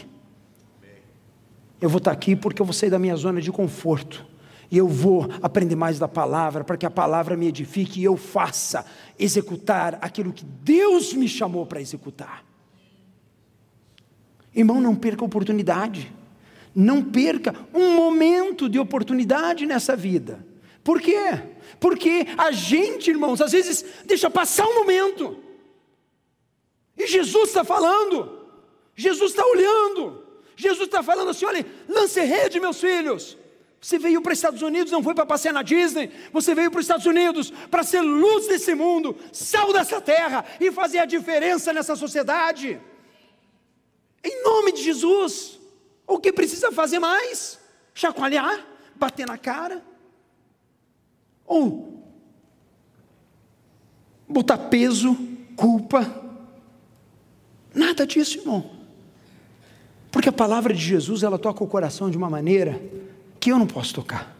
[1.81, 4.27] Eu vou estar aqui porque eu vou sair da minha zona de conforto
[4.71, 8.17] e eu vou aprender mais da palavra, para que a palavra me edifique e eu
[8.17, 8.85] faça
[9.19, 12.45] executar aquilo que Deus me chamou para executar.
[14.55, 16.13] Irmão, não perca a oportunidade,
[16.75, 20.45] não perca um momento de oportunidade nessa vida.
[20.89, 21.21] Por quê?
[21.79, 25.39] Porque a gente, irmãos, às vezes deixa passar um momento,
[26.97, 28.49] e Jesus está falando,
[28.97, 30.25] Jesus está olhando,
[30.57, 33.37] Jesus está falando assim: olha, lance rede, meus filhos.
[33.79, 36.11] Você veio para os Estados Unidos, não foi para passear na Disney.
[36.33, 40.73] Você veio para os Estados Unidos para ser luz desse mundo, sal dessa terra e
[40.73, 42.81] fazer a diferença nessa sociedade.
[44.25, 45.61] Em nome de Jesus.
[46.07, 47.61] O que precisa fazer mais?
[47.93, 49.85] Chacoalhar, bater na cara.
[51.49, 51.89] Ou
[54.29, 55.17] botar peso,
[55.57, 56.07] culpa.
[57.75, 58.71] Nada disso, irmão.
[60.13, 62.81] Porque a palavra de Jesus, ela toca o coração de uma maneira
[63.41, 64.37] que eu não posso tocar.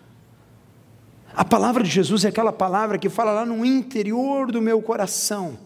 [1.35, 5.59] A palavra de Jesus é aquela palavra que fala lá no interior do meu coração.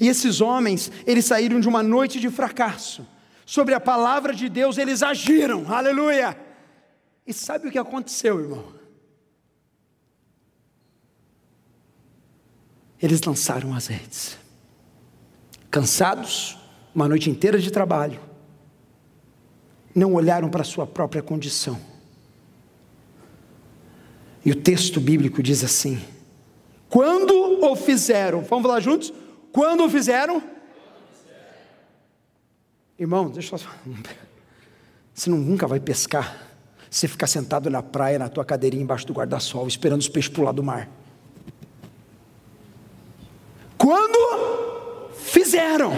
[0.00, 3.06] E esses homens, eles saíram de uma noite de fracasso.
[3.46, 5.72] Sobre a palavra de Deus, eles agiram.
[5.72, 6.36] Aleluia!
[7.26, 8.77] E sabe o que aconteceu, irmão?
[13.00, 14.38] Eles lançaram as redes.
[15.70, 16.58] Cansados,
[16.94, 18.20] uma noite inteira de trabalho,
[19.94, 21.78] não olharam para a sua própria condição
[24.48, 26.02] e o texto bíblico diz assim:
[26.88, 29.12] quando o fizeram, vamos falar juntos?
[29.52, 30.42] Quando o fizeram?
[32.98, 33.68] Irmão, deixa eu só.
[35.12, 36.46] Você nunca vai pescar.
[36.90, 40.52] Você ficar sentado na praia, na tua cadeirinha embaixo do guarda-sol, esperando os peixes pular
[40.52, 40.88] do mar.
[43.78, 45.92] Quando fizeram.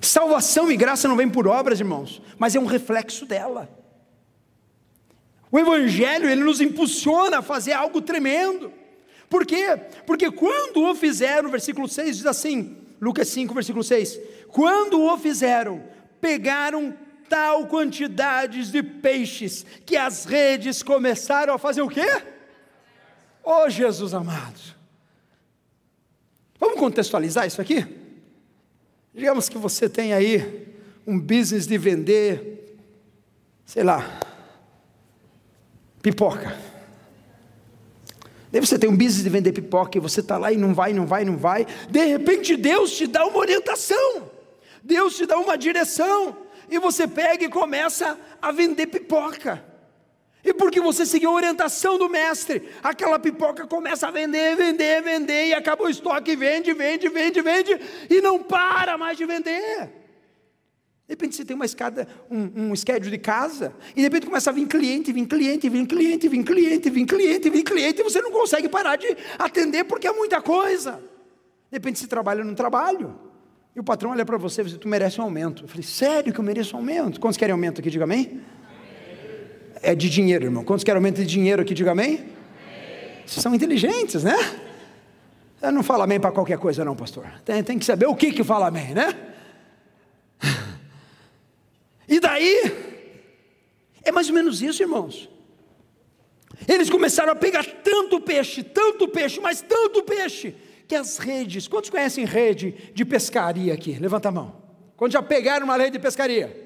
[0.00, 3.68] Salvação e graça não vem por obras, irmãos, mas é um reflexo dela.
[5.50, 8.72] O Evangelho, ele nos impulsiona a fazer algo tremendo.
[9.28, 9.76] Por quê?
[10.06, 14.18] Porque quando o fizeram, versículo 6 diz assim, Lucas 5, versículo 6:
[14.48, 15.84] Quando o fizeram,
[16.20, 16.94] pegaram
[17.28, 22.22] tal quantidade de peixes que as redes começaram a fazer o quê?
[23.42, 24.75] Oh Jesus amado.
[26.58, 27.86] Vamos contextualizar isso aqui?
[29.14, 30.74] Digamos que você tem aí
[31.06, 32.76] um business de vender,
[33.64, 34.20] sei lá,
[36.02, 36.56] pipoca.
[38.50, 40.92] Daí você tem um business de vender pipoca e você está lá e não vai,
[40.92, 41.66] não vai, não vai.
[41.90, 44.30] De repente Deus te dá uma orientação,
[44.82, 46.36] Deus te dá uma direção,
[46.68, 49.62] e você pega e começa a vender pipoca.
[50.46, 55.48] E porque você seguiu a orientação do mestre, aquela pipoca começa a vender, vender, vender,
[55.48, 59.86] e acaba o estoque, vende, vende, vende, vende, e não para mais de vender.
[61.08, 64.50] De repente você tem uma escada, um, um schedule de casa, e de repente começa
[64.50, 68.22] a vir cliente, vir cliente, vir cliente, vir cliente, vir cliente, vir cliente, e você
[68.22, 70.92] não consegue parar de atender porque é muita coisa.
[71.72, 73.18] De repente você trabalha num trabalho,
[73.74, 75.64] e o patrão olha para você e diz, tu merece um aumento.
[75.64, 77.18] Eu falei, sério que eu mereço um aumento?
[77.18, 77.90] Quantos querem aumento aqui?
[77.90, 78.40] Diga amém.
[79.86, 80.64] É de dinheiro, irmão.
[80.64, 81.72] Quantos querem aumento de dinheiro aqui?
[81.72, 82.24] Diga amém.
[83.24, 84.34] Vocês são inteligentes, né?
[85.62, 87.24] Eu não falo amém para qualquer coisa, não, pastor.
[87.44, 89.14] Tem, tem que saber o que que fala amém, né?
[92.08, 92.72] E daí,
[94.02, 95.28] é mais ou menos isso, irmãos.
[96.66, 100.54] Eles começaram a pegar tanto peixe, tanto peixe, mas tanto peixe,
[100.88, 103.96] que as redes, quantos conhecem rede de pescaria aqui?
[104.00, 104.62] Levanta a mão.
[104.96, 106.65] Quantos já pegaram uma rede de pescaria?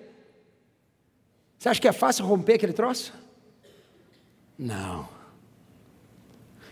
[1.61, 3.13] Você acha que é fácil romper aquele troço?
[4.59, 5.07] Não.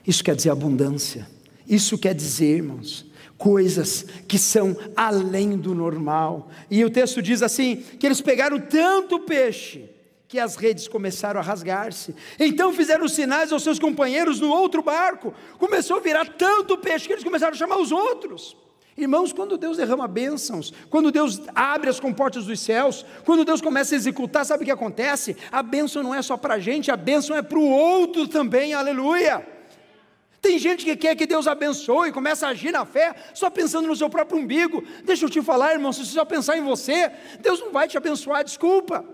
[0.06, 1.28] Isso quer dizer abundância.
[1.66, 3.04] Isso quer dizer, irmãos,
[3.36, 6.48] coisas que são além do normal.
[6.70, 9.90] E o texto diz assim: que eles pegaram tanto peixe
[10.26, 12.14] que as redes começaram a rasgar-se.
[12.40, 15.34] Então fizeram sinais aos seus companheiros no outro barco.
[15.58, 18.56] Começou a virar tanto peixe que eles começaram a chamar os outros.
[18.98, 23.94] Irmãos, quando Deus derrama bênçãos, quando Deus abre as comportas dos céus, quando Deus começa
[23.94, 25.36] a executar, sabe o que acontece?
[25.52, 28.74] A bênção não é só para a gente, a bênção é para o outro também,
[28.74, 29.46] aleluia.
[30.40, 33.94] Tem gente que quer que Deus abençoe, começa a agir na fé, só pensando no
[33.94, 34.82] seu próprio umbigo.
[35.04, 37.96] Deixa eu te falar, irmão, se você só pensar em você, Deus não vai te
[37.96, 39.04] abençoar, desculpa.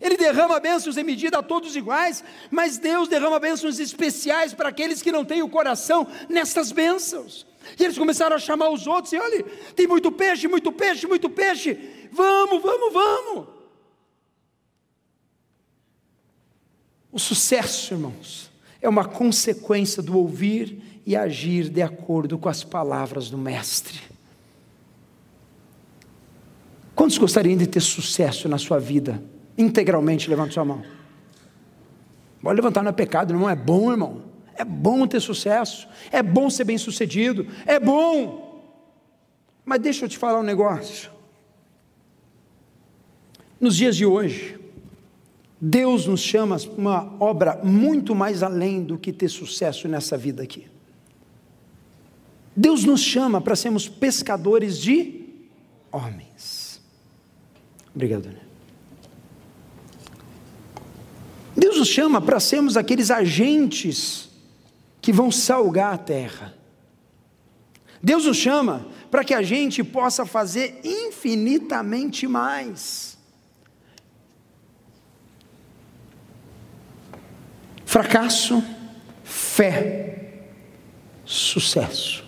[0.00, 5.00] Ele derrama bênçãos em medida a todos iguais, mas Deus derrama bênçãos especiais para aqueles
[5.00, 7.46] que não têm o coração nessas bênçãos.
[7.78, 9.44] E eles começaram a chamar os outros, e olha,
[9.74, 12.08] tem muito peixe, muito peixe, muito peixe.
[12.12, 13.48] Vamos, vamos, vamos.
[17.12, 18.50] O sucesso, irmãos,
[18.80, 24.00] é uma consequência do ouvir e agir de acordo com as palavras do Mestre.
[26.94, 29.22] Quantos gostariam de ter sucesso na sua vida?
[29.56, 30.84] Integralmente, levante sua mão.
[32.42, 34.29] Pode levantar, não é pecado, não é bom, irmão.
[34.60, 38.62] É bom ter sucesso, é bom ser bem sucedido, é bom.
[39.64, 41.10] Mas deixa eu te falar um negócio.
[43.58, 44.60] Nos dias de hoje,
[45.58, 50.42] Deus nos chama para uma obra muito mais além do que ter sucesso nessa vida
[50.42, 50.66] aqui.
[52.54, 55.24] Deus nos chama para sermos pescadores de
[55.90, 56.82] homens.
[57.94, 58.40] Obrigado, né?
[61.56, 64.29] Deus nos chama para sermos aqueles agentes
[65.00, 66.54] que vão salgar a terra.
[68.02, 73.18] Deus nos chama para que a gente possa fazer infinitamente mais.
[77.84, 78.62] Fracasso,
[79.24, 80.06] fé.
[81.24, 82.24] sucesso.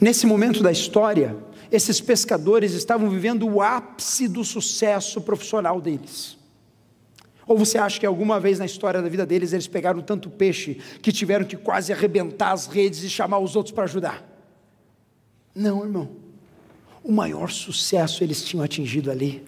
[0.00, 1.36] Nesse momento da história,
[1.70, 6.39] esses pescadores estavam vivendo o ápice do sucesso profissional deles.
[7.50, 10.76] Ou você acha que alguma vez na história da vida deles eles pegaram tanto peixe
[11.02, 14.24] que tiveram que quase arrebentar as redes e chamar os outros para ajudar?
[15.52, 16.10] Não, irmão.
[17.02, 19.42] O maior sucesso eles tinham atingido ali.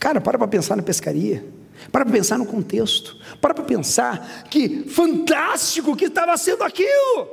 [0.00, 1.44] Cara, para para pensar na pescaria.
[1.92, 3.14] Para para pensar no contexto.
[3.38, 7.28] Para para pensar que fantástico que estava sendo aquilo.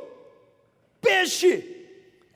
[1.00, 1.69] Peixe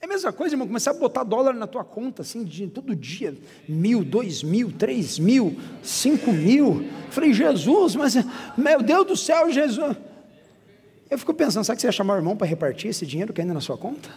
[0.04, 2.93] é a mesma coisa, irmão, começar a botar dólar na tua conta, assim, de, todo
[2.93, 3.34] dia,
[3.70, 6.86] mil, dois mil, três mil, cinco mil.
[7.10, 8.16] Falei, Jesus, mas,
[8.58, 9.95] meu Deus do céu, Jesus.
[11.10, 13.39] Eu fico pensando, sabe que você ia chamar o irmão para repartir esse dinheiro que
[13.39, 14.10] ainda na sua conta?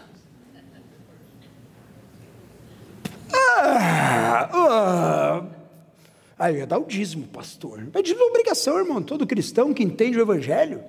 [3.33, 5.47] Ah, ah.
[6.37, 7.87] Aí ia dar o dízimo, pastor.
[7.95, 9.01] É dízimo obrigação, irmão.
[9.01, 10.83] Todo cristão que entende o evangelho.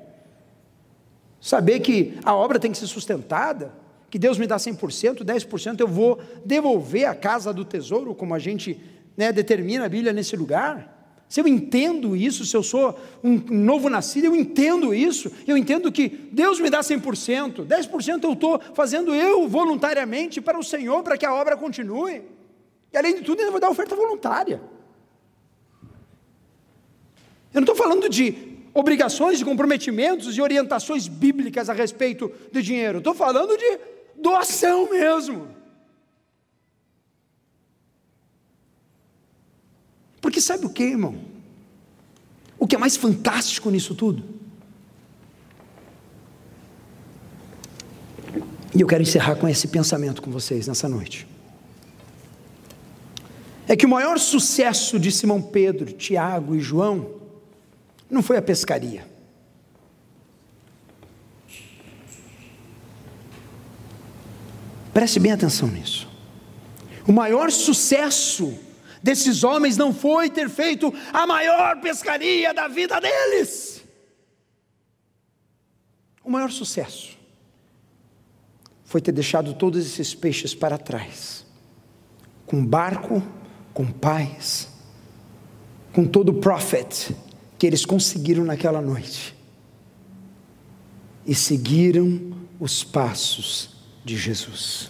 [1.40, 5.88] Saber que a obra tem que ser sustentada que Deus me dá 100%, 10% eu
[5.88, 8.80] vou devolver à casa do tesouro, como a gente
[9.16, 10.96] né, determina a Bíblia nesse lugar.
[11.28, 15.92] Se eu entendo isso, se eu sou um novo nascido, eu entendo isso, eu entendo
[15.92, 21.18] que Deus me dá 100%, 10% eu estou fazendo eu voluntariamente para o Senhor, para
[21.18, 22.22] que a obra continue.
[22.94, 24.62] E além de tudo, ainda vou dar oferta voluntária.
[27.54, 33.00] Eu não estou falando de obrigações, de comprometimentos e orientações bíblicas a respeito do dinheiro,
[33.00, 35.48] estou falando de doação mesmo.
[40.22, 41.16] Porque sabe o que, irmão?
[42.60, 44.24] O que é mais fantástico nisso tudo?
[48.76, 51.28] E eu quero encerrar com esse pensamento com vocês nessa noite.
[53.68, 57.10] É que o maior sucesso de Simão Pedro, Tiago e João
[58.10, 59.17] não foi a pescaria.
[64.98, 66.10] Preste bem atenção nisso.
[67.08, 68.58] O maior sucesso
[69.04, 73.84] desses homens não foi ter feito a maior pescaria da vida deles.
[76.24, 77.16] O maior sucesso
[78.86, 81.46] foi ter deixado todos esses peixes para trás,
[82.48, 83.22] com barco,
[83.76, 84.68] com paz,
[85.94, 87.16] com todo o prophet
[87.56, 89.36] que eles conseguiram naquela noite
[91.24, 93.77] e seguiram os passos
[94.08, 94.90] de Jesus.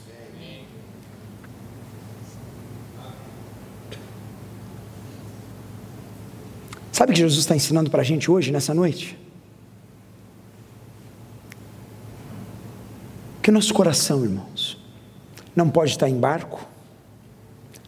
[6.91, 9.17] Sabe o que Jesus está ensinando para a gente hoje, nessa noite?
[13.41, 14.79] Que nosso coração, irmãos,
[15.55, 16.67] não pode estar em barco,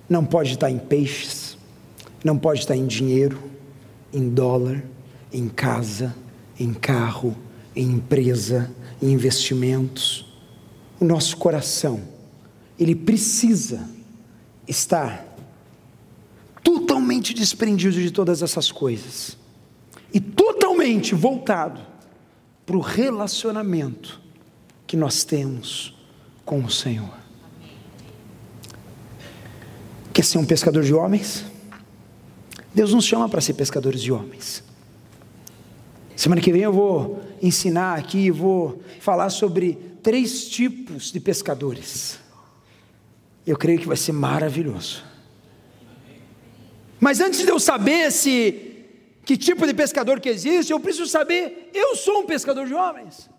[0.09, 1.57] não pode estar em peixes,
[2.23, 3.39] não pode estar em dinheiro,
[4.11, 4.83] em dólar,
[5.31, 6.15] em casa,
[6.59, 7.35] em carro,
[7.75, 8.71] em empresa,
[9.01, 10.28] em investimentos
[10.99, 12.01] o nosso coração,
[12.77, 13.87] ele precisa
[14.67, 15.25] estar
[16.63, 19.37] totalmente desprendido de todas essas coisas
[20.13, 21.81] e totalmente voltado
[22.65, 24.21] para o relacionamento
[24.85, 25.95] que nós temos
[26.45, 27.13] com o Senhor.
[30.13, 31.45] Quer ser um pescador de homens?
[32.73, 34.63] Deus nos chama para ser pescadores de homens.
[36.15, 42.19] Semana que vem eu vou ensinar aqui, vou falar sobre três tipos de pescadores.
[43.45, 45.03] Eu creio que vai ser maravilhoso.
[46.99, 48.65] Mas antes de eu saber se
[49.25, 53.29] que tipo de pescador que existe, eu preciso saber, eu sou um pescador de homens.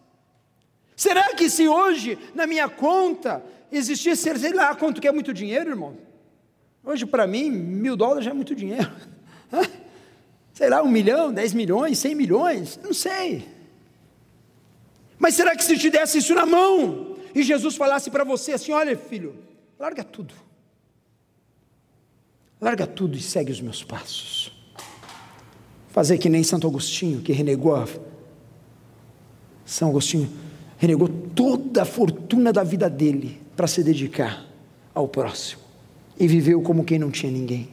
[0.95, 3.43] Será que se hoje na minha conta
[3.73, 5.97] existisse, sei lá, quanto que é muito dinheiro, irmão?
[6.85, 8.91] Hoje para mim, mil dólares já é muito dinheiro.
[10.55, 13.49] sei lá, um milhão, dez milhões, cem milhões, não sei.
[15.21, 18.73] Mas será que se te desse isso na mão e Jesus falasse para você assim:
[18.73, 19.37] olha, filho,
[19.79, 20.35] larga tudo,
[22.59, 24.51] larga tudo e segue os meus passos.
[25.91, 27.87] Fazer que nem Santo Agostinho, que renegou a...
[29.65, 30.29] São Agostinho
[30.79, 34.47] renegou toda a fortuna da vida dele para se dedicar
[34.95, 35.61] ao próximo
[36.19, 37.69] e viveu como quem não tinha ninguém.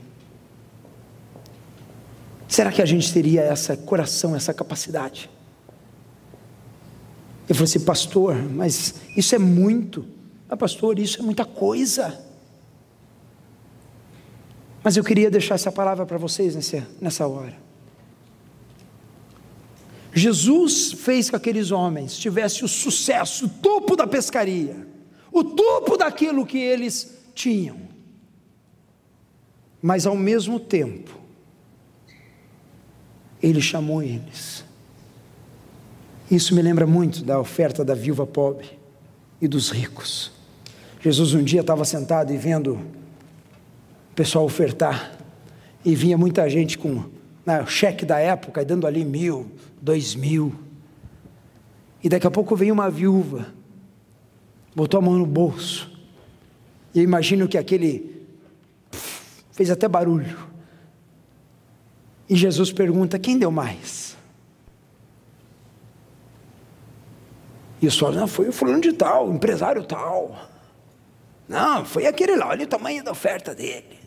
[2.49, 5.29] Será que a gente teria essa coração, essa capacidade?
[7.47, 10.05] Eu falei assim, pastor, mas isso é muito.
[10.49, 12.25] Ah, pastor, isso é muita coisa.
[14.83, 17.55] Mas eu queria deixar essa palavra para vocês nessa, nessa hora.
[20.13, 24.87] Jesus fez que aqueles homens tivessem o sucesso, o topo da pescaria,
[25.31, 27.77] o topo daquilo que eles tinham.
[29.81, 31.17] Mas ao mesmo tempo,
[33.41, 34.66] ele chamou eles
[36.29, 38.77] Isso me lembra muito da oferta da viúva pobre
[39.41, 40.31] e dos ricos.
[40.99, 45.17] Jesus um dia estava sentado e vendo o pessoal ofertar,
[45.85, 47.05] e vinha muita gente com
[47.45, 49.49] né, o cheque da época, dando ali mil,
[49.81, 50.53] dois mil.
[52.03, 53.47] E daqui a pouco veio uma viúva,
[54.75, 55.89] botou a mão no bolso,
[56.93, 58.25] e eu imagino que aquele
[59.51, 60.37] fez até barulho.
[62.29, 64.06] E Jesus pergunta: quem deu mais?
[67.99, 70.49] Falam: não, foi o fulano de tal, empresário tal.
[71.47, 73.97] Não, foi aquele lá, olha o tamanho da oferta dele.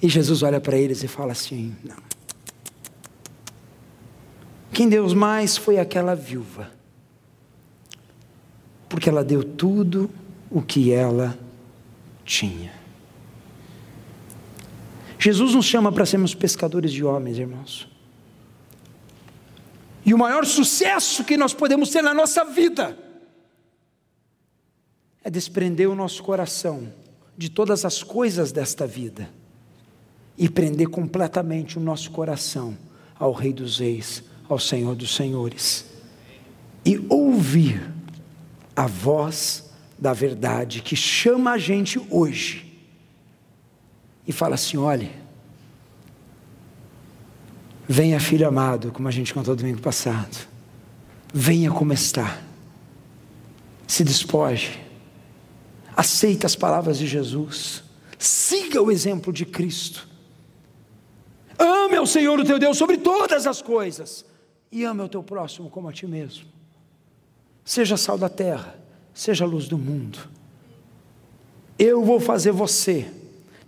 [0.00, 1.96] E Jesus olha para eles e fala assim: não.
[4.72, 6.70] Quem deu mais foi aquela viúva,
[8.88, 10.10] porque ela deu tudo
[10.50, 11.38] o que ela
[12.24, 12.72] tinha.
[15.18, 17.91] Jesus nos chama para sermos pescadores de homens, irmãos.
[20.04, 22.98] E o maior sucesso que nós podemos ter na nossa vida
[25.22, 26.92] é desprender o nosso coração
[27.36, 29.30] de todas as coisas desta vida
[30.36, 32.76] e prender completamente o nosso coração
[33.18, 35.86] ao Rei dos Reis, ao Senhor dos Senhores,
[36.84, 37.88] e ouvir
[38.74, 42.82] a voz da verdade que chama a gente hoje
[44.26, 45.21] e fala assim: olhe,
[47.88, 50.46] venha filho amado, como a gente contou domingo passado,
[51.32, 52.40] venha como está,
[53.86, 54.80] se despoje,
[55.96, 57.82] aceita as palavras de Jesus,
[58.18, 60.08] siga o exemplo de Cristo,
[61.58, 64.24] ame ao Senhor o teu Deus sobre todas as coisas,
[64.70, 66.46] e ame o teu próximo como a ti mesmo.
[67.64, 68.74] Seja sal da terra,
[69.12, 70.18] seja luz do mundo.
[71.78, 73.08] Eu vou fazer você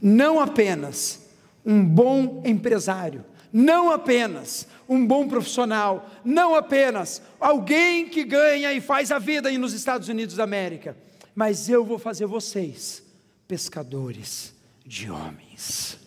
[0.01, 1.21] não apenas
[1.65, 9.13] um bom empresário, não apenas um bom profissional, não apenas alguém que ganha e faz
[9.13, 10.97] a vida aí nos Estados Unidos da América,
[11.37, 13.01] mas eu vou fazer vocês
[13.47, 14.53] pescadores
[14.85, 16.01] de homens.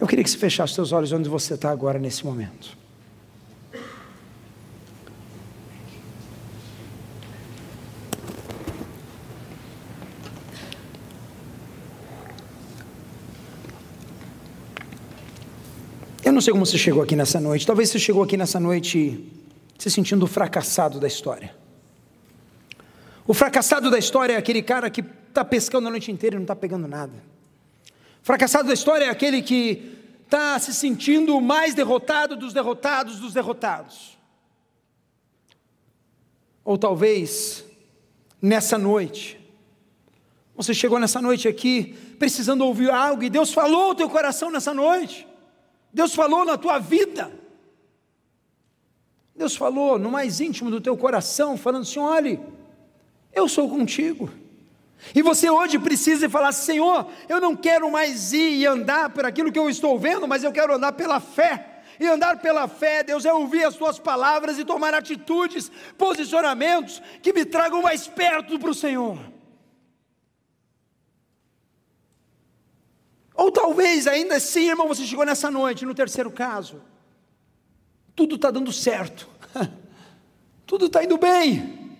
[0.00, 2.76] Eu queria que você fechasse seus olhos onde você está agora nesse momento.
[16.34, 17.66] Não sei como você chegou aqui nessa noite.
[17.66, 19.32] Talvez você chegou aqui nessa noite
[19.78, 21.54] se sentindo fracassado da história.
[23.26, 26.44] O fracassado da história é aquele cara que está pescando a noite inteira e não
[26.44, 27.12] está pegando nada.
[28.22, 33.20] O fracassado da história é aquele que está se sentindo o mais derrotado dos derrotados
[33.20, 34.18] dos derrotados.
[36.64, 37.64] Ou talvez
[38.42, 39.38] nessa noite,
[40.56, 44.74] você chegou nessa noite aqui precisando ouvir algo e Deus falou ao teu coração nessa
[44.74, 45.26] noite.
[45.94, 47.30] Deus falou na tua vida.
[49.36, 52.40] Deus falou no mais íntimo do teu coração, falando assim: olhe,
[53.32, 54.28] eu sou contigo.
[55.14, 59.52] E você hoje precisa falar: Senhor, eu não quero mais ir e andar por aquilo
[59.52, 61.70] que eu estou vendo, mas eu quero andar pela fé.
[62.00, 67.32] E andar pela fé, Deus, é ouvir as tuas palavras e tomar atitudes, posicionamentos que
[67.32, 69.16] me tragam mais perto para o Senhor.
[73.34, 76.80] Ou talvez ainda assim, irmão, você chegou nessa noite, no terceiro caso.
[78.14, 79.28] Tudo está dando certo.
[80.64, 81.96] Tudo está indo bem.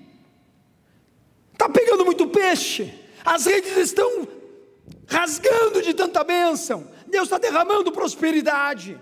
[1.52, 2.94] Está pegando muito peixe.
[3.24, 4.28] As redes estão
[5.08, 6.88] rasgando de tanta bênção.
[7.08, 8.98] Deus está derramando prosperidade.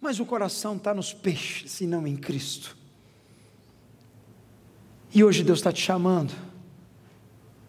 [0.00, 2.76] Mas o coração está nos peixes e não em Cristo.
[5.14, 6.51] E hoje Deus está te chamando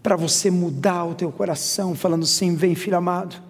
[0.04, 3.41] para você mudar o teu coração, falando assim: vem, filho amado,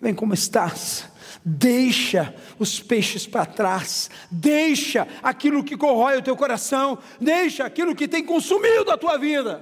[0.00, 1.10] vem como estás.
[1.44, 8.06] Deixa os peixes para trás, deixa aquilo que corrói o teu coração, deixa aquilo que
[8.06, 9.60] tem consumido a tua vida,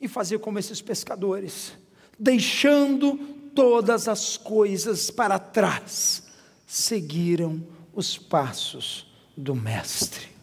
[0.00, 1.74] e fazer como esses pescadores,
[2.18, 3.16] deixando
[3.54, 6.24] todas as coisas para trás,
[6.66, 9.06] seguiram os passos
[9.36, 10.33] do Mestre.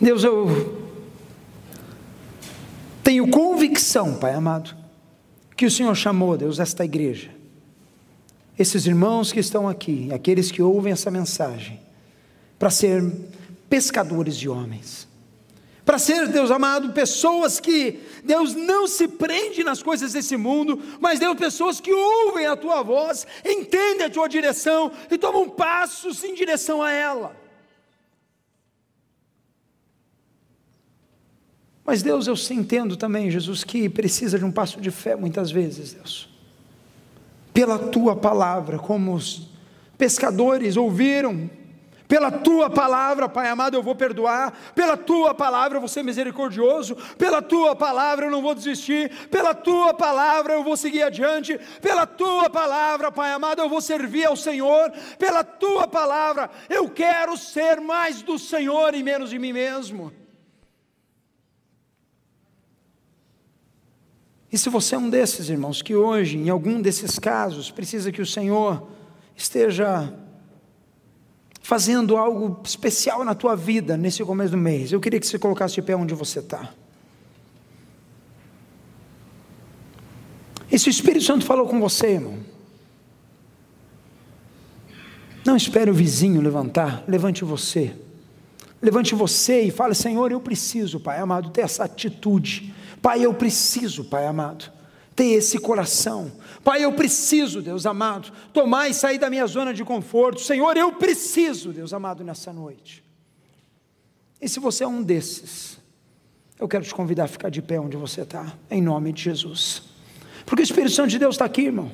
[0.00, 0.88] Deus, eu
[3.02, 4.76] tenho convicção, Pai amado,
[5.56, 7.30] que o Senhor chamou, Deus, esta igreja,
[8.56, 11.80] esses irmãos que estão aqui, aqueles que ouvem essa mensagem,
[12.58, 13.02] para ser
[13.68, 15.08] pescadores de homens,
[15.84, 21.18] para ser, Deus amado, pessoas que, Deus, não se prende nas coisas desse mundo, mas,
[21.18, 26.34] Deus, pessoas que ouvem a tua voz, entendem a tua direção e tomam passos em
[26.34, 27.47] direção a ela.
[31.88, 35.94] Mas Deus, eu entendo também, Jesus, que precisa de um passo de fé muitas vezes,
[35.94, 36.28] Deus.
[37.54, 39.48] pela tua palavra, como os
[39.96, 41.48] pescadores ouviram
[42.06, 44.52] pela tua palavra, Pai amado, eu vou perdoar.
[44.74, 46.94] Pela tua palavra eu vou ser misericordioso.
[47.16, 49.10] Pela tua palavra eu não vou desistir.
[49.30, 51.58] Pela tua palavra eu vou seguir adiante.
[51.80, 54.92] Pela tua palavra, Pai amado, eu vou servir ao Senhor.
[55.18, 60.12] Pela tua palavra eu quero ser mais do Senhor e menos de mim mesmo.
[64.50, 68.22] E se você é um desses irmãos que hoje, em algum desses casos, precisa que
[68.22, 68.88] o Senhor
[69.36, 70.12] esteja
[71.60, 75.74] fazendo algo especial na tua vida nesse começo do mês, eu queria que você colocasse
[75.74, 76.72] de pé onde você está.
[80.70, 82.38] E se o Espírito Santo falou com você, irmão,
[85.44, 87.94] não espere o vizinho levantar, levante você.
[88.80, 92.74] Levante você e fale: Senhor, eu preciso, Pai amado, ter essa atitude.
[93.00, 94.78] Pai, eu preciso, Pai amado
[95.18, 96.30] ter esse coração.
[96.62, 100.40] Pai, eu preciso, Deus amado, tomar e sair da minha zona de conforto.
[100.40, 103.02] Senhor, eu preciso, Deus amado, nessa noite.
[104.40, 105.76] E se você é um desses,
[106.56, 109.82] eu quero te convidar a ficar de pé onde você está, em nome de Jesus.
[110.46, 111.90] Porque o Espírito Santo de Deus está aqui, irmão.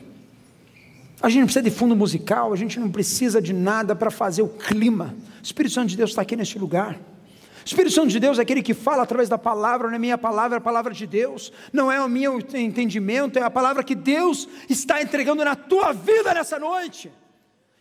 [1.23, 4.43] A gente não precisa de fundo musical, a gente não precisa de nada para fazer
[4.43, 5.15] o clima.
[5.41, 7.01] O Espírito Santo de Deus está aqui neste lugar.
[7.65, 10.57] Espírito Santo de Deus é aquele que fala através da palavra, não é minha palavra,
[10.57, 14.47] é a palavra de Deus, não é o meu entendimento, é a palavra que Deus
[14.69, 17.11] está entregando na tua vida nessa noite.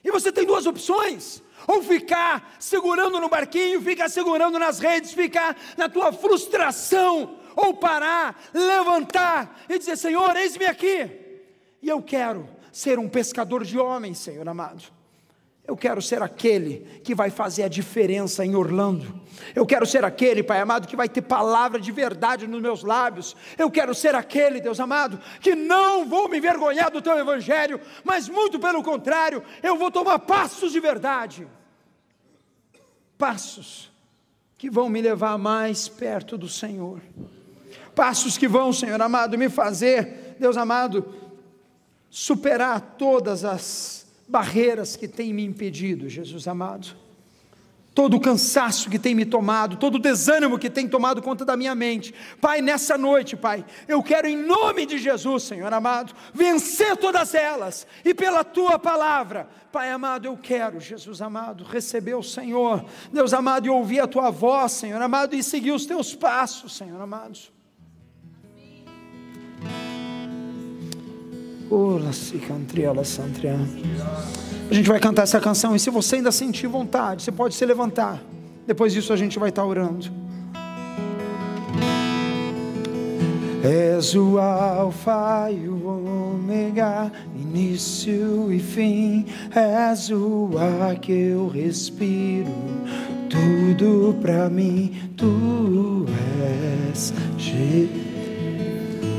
[0.03, 5.55] E você tem duas opções: ou ficar segurando no barquinho, ficar segurando nas redes, ficar
[5.77, 11.11] na tua frustração, ou parar, levantar e dizer: Senhor, eis-me aqui,
[11.81, 14.83] e eu quero ser um pescador de homens, Senhor amado.
[15.65, 19.21] Eu quero ser aquele que vai fazer a diferença em Orlando.
[19.55, 23.33] Eu quero ser aquele, Pai amado, que vai ter palavra de verdade nos meus lábios.
[23.57, 28.27] Eu quero ser aquele, Deus amado, que não vou me envergonhar do teu evangelho, mas
[28.27, 31.47] muito pelo contrário, eu vou tomar passos de verdade.
[33.17, 33.89] Passos
[34.57, 37.01] que vão me levar mais perto do Senhor.
[37.95, 41.15] Passos que vão, Senhor amado, me fazer, Deus amado,
[42.09, 46.95] superar todas as barreiras que têm me impedido, Jesus amado,
[47.93, 51.55] todo o cansaço que tem me tomado, todo o desânimo que tem tomado conta da
[51.55, 52.13] minha mente.
[52.41, 57.85] Pai, nessa noite, Pai, eu quero em nome de Jesus, Senhor amado, vencer todas elas
[58.03, 63.67] e pela tua palavra, Pai amado, eu quero, Jesus amado, receber o Senhor, Deus amado,
[63.67, 67.52] e ouvir a tua voz, Senhor amado, e seguir os teus passos, Senhor amado.
[74.69, 77.65] A gente vai cantar essa canção e se você ainda sentir vontade, você pode se
[77.65, 78.21] levantar.
[78.65, 80.07] Depois disso a gente vai estar orando.
[83.63, 89.25] És o Alfa e o Ômega, início e fim.
[89.55, 92.51] És o ar que eu respiro,
[93.29, 94.93] tudo para mim.
[95.15, 96.05] Tu
[96.91, 98.12] és Jesus.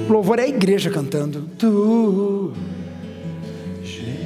[0.09, 1.49] Louvor é a igreja cantando.
[1.59, 2.53] Tu,
[3.83, 4.25] Jesus,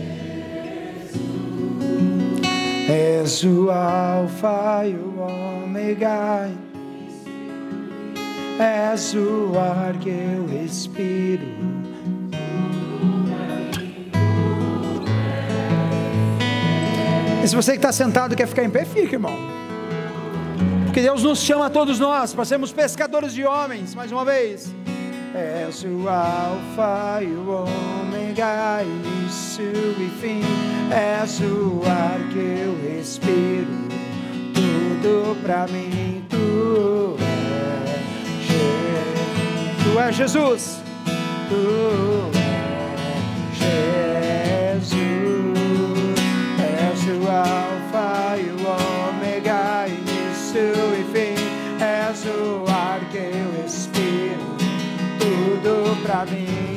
[2.88, 5.20] és o Alfa e o
[5.62, 6.50] Ômega.
[8.58, 11.46] És o ar que eu respiro.
[17.44, 19.32] E se você que está sentado quer ficar em pé, fique, irmão.
[20.86, 24.77] Porque Deus nos chama a todos nós para sermos pescadores de homens, mais uma vez.
[25.39, 30.43] És o Alfa e o Ômega, início e fim.
[30.91, 33.70] És o ar que eu respiro,
[34.53, 36.24] tudo pra mim.
[36.28, 38.49] Tu és,
[39.84, 40.82] tu és Jesus.
[41.49, 42.30] Tu
[43.61, 44.07] és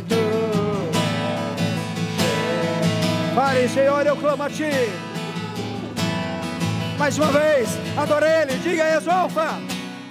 [0.10, 0.22] tu
[3.34, 4.92] Pare, Senhor, eu clamo a Ti.
[6.98, 9.58] Mais uma vez, adore Ele, diga és o Alfa.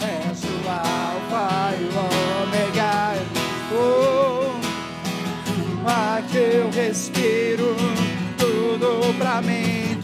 [0.01, 1.93] És o Alfa e o
[2.43, 3.15] Ômega.
[3.73, 4.51] Oh,
[6.17, 7.77] aqui eu respiro,
[8.39, 9.99] tudo pra mim,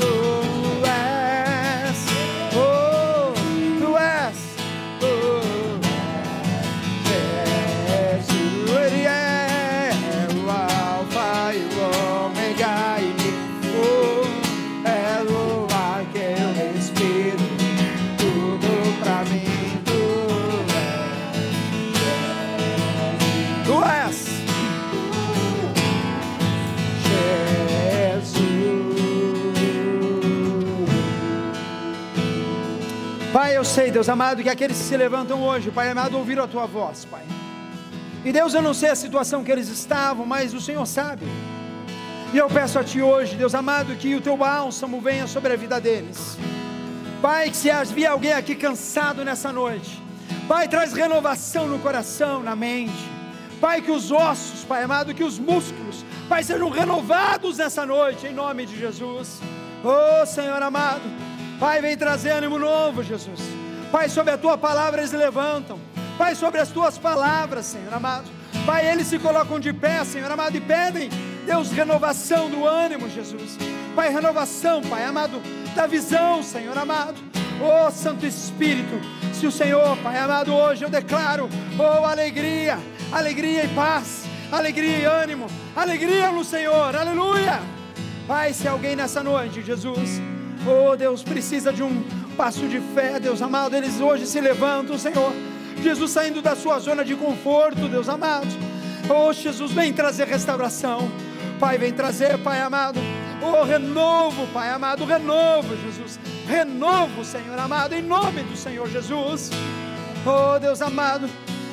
[33.77, 37.05] sei, Deus amado, que aqueles que se levantam hoje, Pai amado, ouviram a tua voz,
[37.05, 37.23] Pai.
[38.25, 41.27] E Deus, eu não sei a situação que eles estavam, mas o Senhor sabe.
[42.33, 45.57] E eu peço a Ti hoje, Deus amado, que o Teu bálsamo venha sobre a
[45.57, 46.39] vida deles.
[47.21, 50.03] Pai, que se havia alguém aqui cansado nessa noite,
[50.49, 53.05] Pai, traz renovação no coração, na mente.
[53.61, 58.33] Pai, que os ossos, Pai amado, que os músculos, Pai, sejam renovados nessa noite, em
[58.33, 59.39] nome de Jesus.
[59.85, 61.03] Oh, Senhor amado,
[61.61, 63.66] Pai, vem trazer ânimo novo, Jesus.
[63.91, 65.79] Pai, sobre a tua palavra eles levantam.
[66.19, 68.31] Pai, sobre as tuas palavras, Senhor amado.
[68.65, 71.11] Pai, eles se colocam de pé, Senhor amado, e pedem,
[71.45, 73.57] Deus, renovação do ânimo, Jesus.
[73.95, 75.41] Pai, renovação, Pai amado,
[75.75, 77.15] da visão, Senhor amado.
[77.61, 79.01] Oh, Santo Espírito,
[79.33, 82.79] se o Senhor, Pai amado, hoje eu declaro, oh, alegria,
[83.13, 87.61] alegria e paz, alegria e ânimo, alegria no Senhor, aleluia.
[88.27, 90.21] Pai, se alguém nessa noite, Jesus,
[90.67, 95.33] oh Deus, precisa de um passo de fé, Deus amado, eles hoje se levantam, Senhor
[95.83, 98.49] Jesus saindo da sua zona de conforto, Deus amado.
[99.09, 101.11] Oh, Jesus, vem trazer restauração.
[101.61, 102.99] Pai, vem trazer, Pai amado.
[103.43, 106.19] Oh, renovo, Pai amado, renovo, Jesus.
[106.47, 109.51] Renovo, Senhor amado, em nome do Senhor Jesus.
[110.25, 111.29] Oh, Deus amado,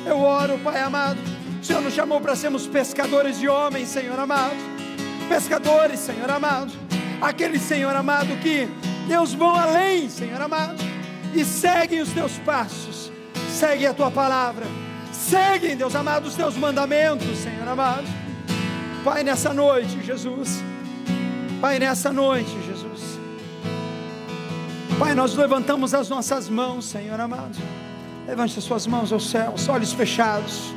[0.06, 1.18] eu oro, Pai amado.
[1.60, 4.56] O Senhor nos chamou para sermos pescadores de homens, Senhor amado.
[5.28, 6.72] Pescadores, Senhor amado.
[7.20, 8.68] Aqueles, Senhor amado, que
[9.06, 10.82] Deus vão além, Senhor amado,
[11.34, 13.12] e seguem os teus passos
[13.54, 14.66] segue a tua palavra,
[15.12, 18.06] seguem, Deus amado, os teus mandamentos, Senhor amado.
[19.04, 20.62] Pai, nessa noite, Jesus,
[21.60, 23.18] Pai, nessa noite, Jesus,
[24.98, 27.56] Pai, nós levantamos as nossas mãos, Senhor amado.
[28.26, 30.74] Levante as suas mãos aos céus, olhos fechados.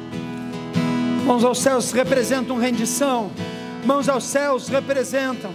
[1.25, 3.31] Mãos aos céus representam rendição,
[3.85, 5.51] mãos aos céus representam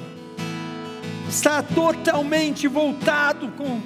[1.33, 3.81] está totalmente voltado com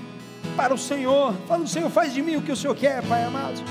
[0.57, 1.33] para o Senhor.
[1.47, 3.63] Fala, Senhor, faz de mim o que o Senhor quer, Pai amado.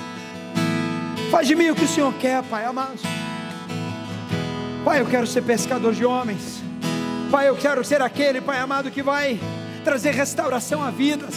[1.30, 3.00] Faz de mim o que o Senhor quer, Pai amado.
[4.86, 6.64] Pai, eu quero ser pescador de homens.
[7.30, 9.38] Pai, eu quero ser aquele, Pai amado, que vai
[9.84, 11.36] trazer restauração a vidas.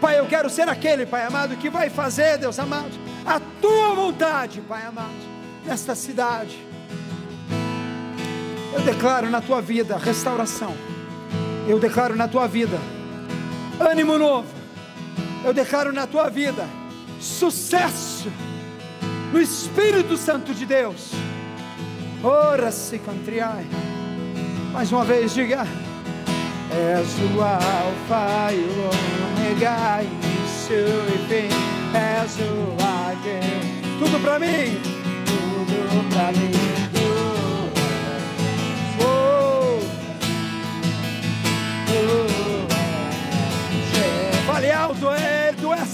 [0.00, 2.90] Pai, eu quero ser aquele, Pai amado, que vai fazer, Deus amado,
[3.24, 5.14] a tua vontade, Pai amado,
[5.64, 6.58] nesta cidade.
[8.74, 10.95] Eu declaro na tua vida restauração.
[11.66, 12.78] Eu declaro na tua vida
[13.80, 14.56] ânimo novo
[15.44, 16.66] eu declaro na tua vida
[17.20, 18.30] sucesso
[19.32, 21.12] no Espírito Santo de Deus.
[22.22, 23.64] Ora se contriai.
[24.72, 25.66] Mais uma vez, diga:
[26.70, 28.90] És o Alfa e o
[29.38, 31.48] Ômega, início e fim.
[31.94, 32.76] És o
[33.08, 33.98] aquele.
[34.00, 34.80] Tudo para mim.
[35.26, 36.85] Tudo para mim.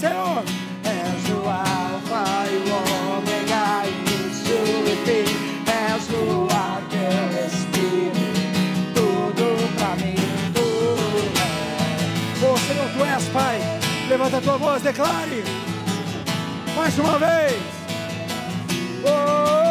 [0.03, 0.43] Senhor.
[0.83, 2.75] És o Alfa e o
[3.15, 5.27] Ômega, início e fim.
[5.65, 8.25] És o ar que eu respiro.
[8.93, 9.45] Tudo
[9.77, 10.15] pra mim,
[10.53, 11.05] tudo
[11.39, 12.45] é.
[12.45, 13.57] Oh Senhor, tu és Pai.
[14.09, 15.43] Levanta a tua voz, declare.
[16.75, 17.61] Mais uma vez.
[19.05, 19.62] Oh,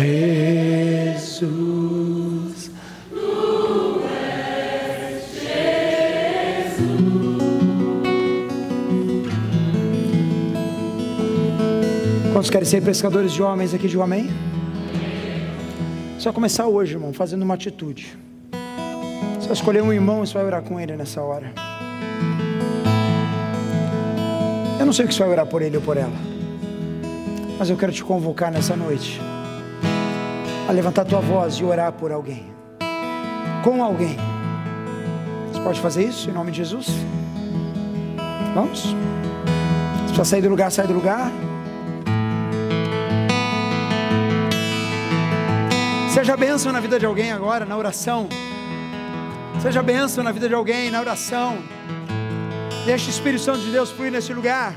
[0.00, 1.50] Jesus.
[3.10, 6.70] Tu és Jesus.
[12.32, 14.30] Quantos querem ser pescadores de homens aqui de um amém?
[16.18, 18.16] Só começar hoje, irmão, fazendo uma atitude.
[19.40, 21.52] Só escolher um irmão e você vai orar com ele nessa hora.
[24.78, 26.16] Eu não sei o que você vai orar por ele ou por ela.
[27.58, 29.20] Mas eu quero te convocar nessa noite
[30.70, 32.46] a levantar a tua voz e orar por alguém,
[33.64, 34.16] com alguém.
[35.52, 36.86] Você pode fazer isso em nome de Jesus?
[38.54, 38.82] Vamos?
[38.82, 38.94] Se
[40.04, 41.32] precisa sair do lugar, sai do lugar.
[46.14, 48.28] Seja bênção na vida de alguém agora, na oração.
[49.60, 51.58] Seja bênção na vida de alguém, na oração.
[52.86, 54.74] Deixe o Espírito Santo de Deus fluir nesse lugar.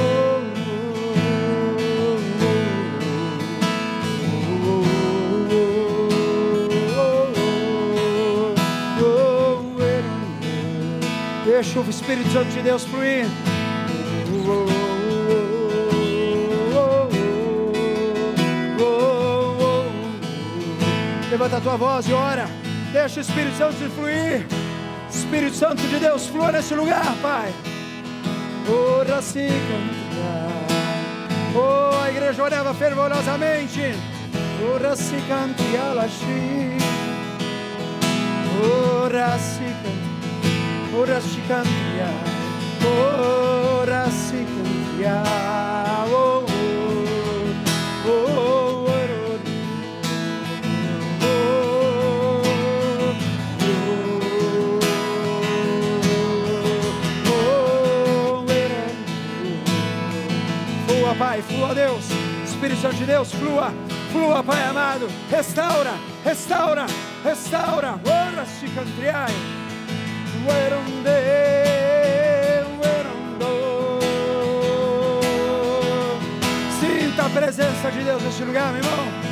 [9.00, 9.46] oh,
[11.44, 13.26] Deixa o Espírito Santo de Deus fluir.
[21.36, 22.48] Levanta a tua voz e ora.
[22.92, 24.46] Deixa o Espírito Santo de fluir.
[25.10, 27.52] Espírito Santo de Deus, flua nesse lugar, Pai.
[28.66, 29.46] Ora se
[31.54, 33.94] Oh, a igreja orava fervorosamente.
[34.74, 36.08] Ora se cantia la
[39.04, 40.98] Ora se cantia.
[40.98, 42.08] Ora se cantia.
[43.82, 45.65] Ora se cantia.
[61.66, 62.04] Flua, Deus.
[62.44, 63.72] Espírito Santo de Deus, flua,
[64.12, 65.08] flua, Pai amado.
[65.28, 65.94] Restaura,
[66.24, 66.86] restaura,
[67.24, 68.00] restaura.
[68.04, 68.66] Ora se.
[76.78, 79.25] Sinta a presença de Deus neste lugar, meu irmão.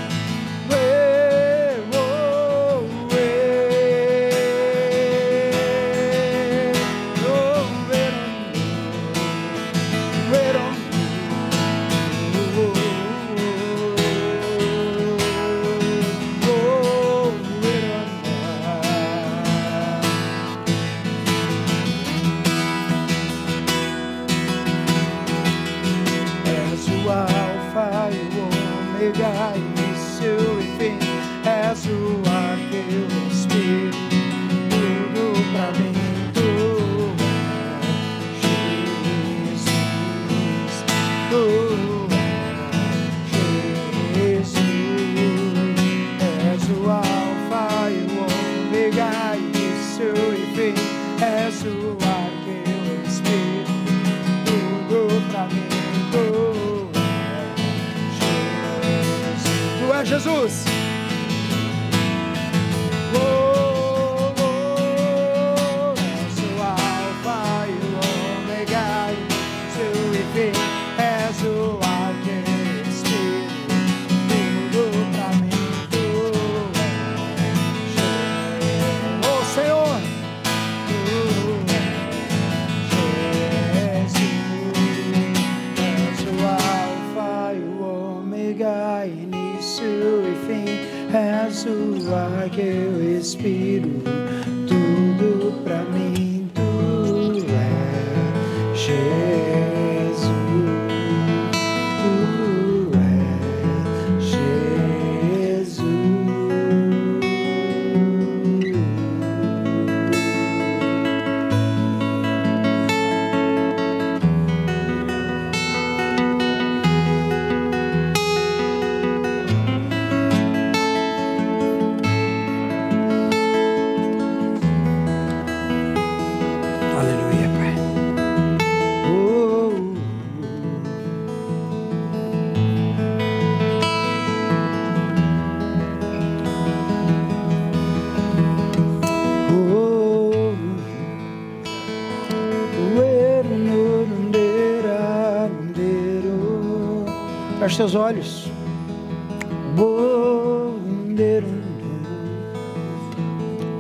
[147.75, 148.49] Feche seus olhos.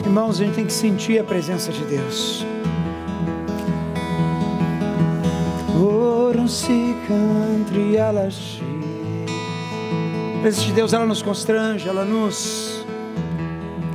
[0.04, 2.44] Irmãos, a gente tem que sentir a presença de Deus.
[10.38, 12.84] A presença de Deus, ela nos constrange, ela nos,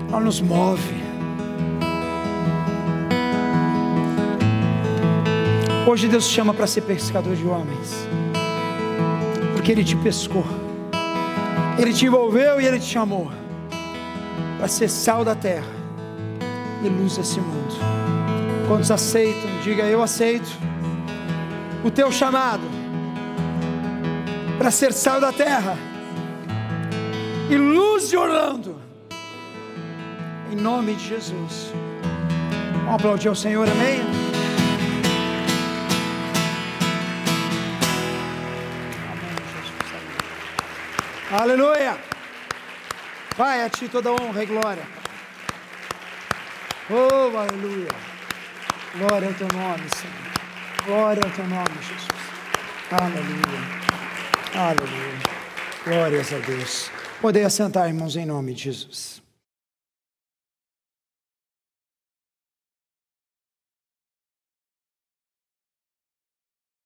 [0.08, 0.96] ela nos move.
[5.86, 8.08] Hoje Deus te chama para ser pescador de homens
[9.60, 10.46] porque Ele te pescou,
[11.78, 13.30] Ele te envolveu e Ele te chamou
[14.58, 15.68] para ser sal da terra
[16.82, 17.76] e luz desse mundo.
[18.70, 19.50] Quantos aceitam?
[19.62, 20.50] Diga eu aceito
[21.84, 22.64] o teu chamado
[24.58, 25.78] para ser sal da terra
[27.50, 28.78] e luz de Orlando,
[30.54, 31.74] em nome de Jesus.
[32.86, 34.29] Vamos aplaudir ao Senhor, amém?
[41.32, 41.96] Aleluia.
[43.38, 44.84] Vai a ti toda honra e glória.
[46.90, 47.92] Oh, aleluia.
[48.98, 50.86] Glória ao teu nome, Senhor.
[50.86, 52.08] Glória ao teu nome, Jesus.
[52.92, 53.62] Aleluia.
[54.56, 55.20] Aleluia.
[55.86, 56.92] Glórias a Deus.
[57.22, 59.19] Poder assentar, irmãos, em nome de Jesus.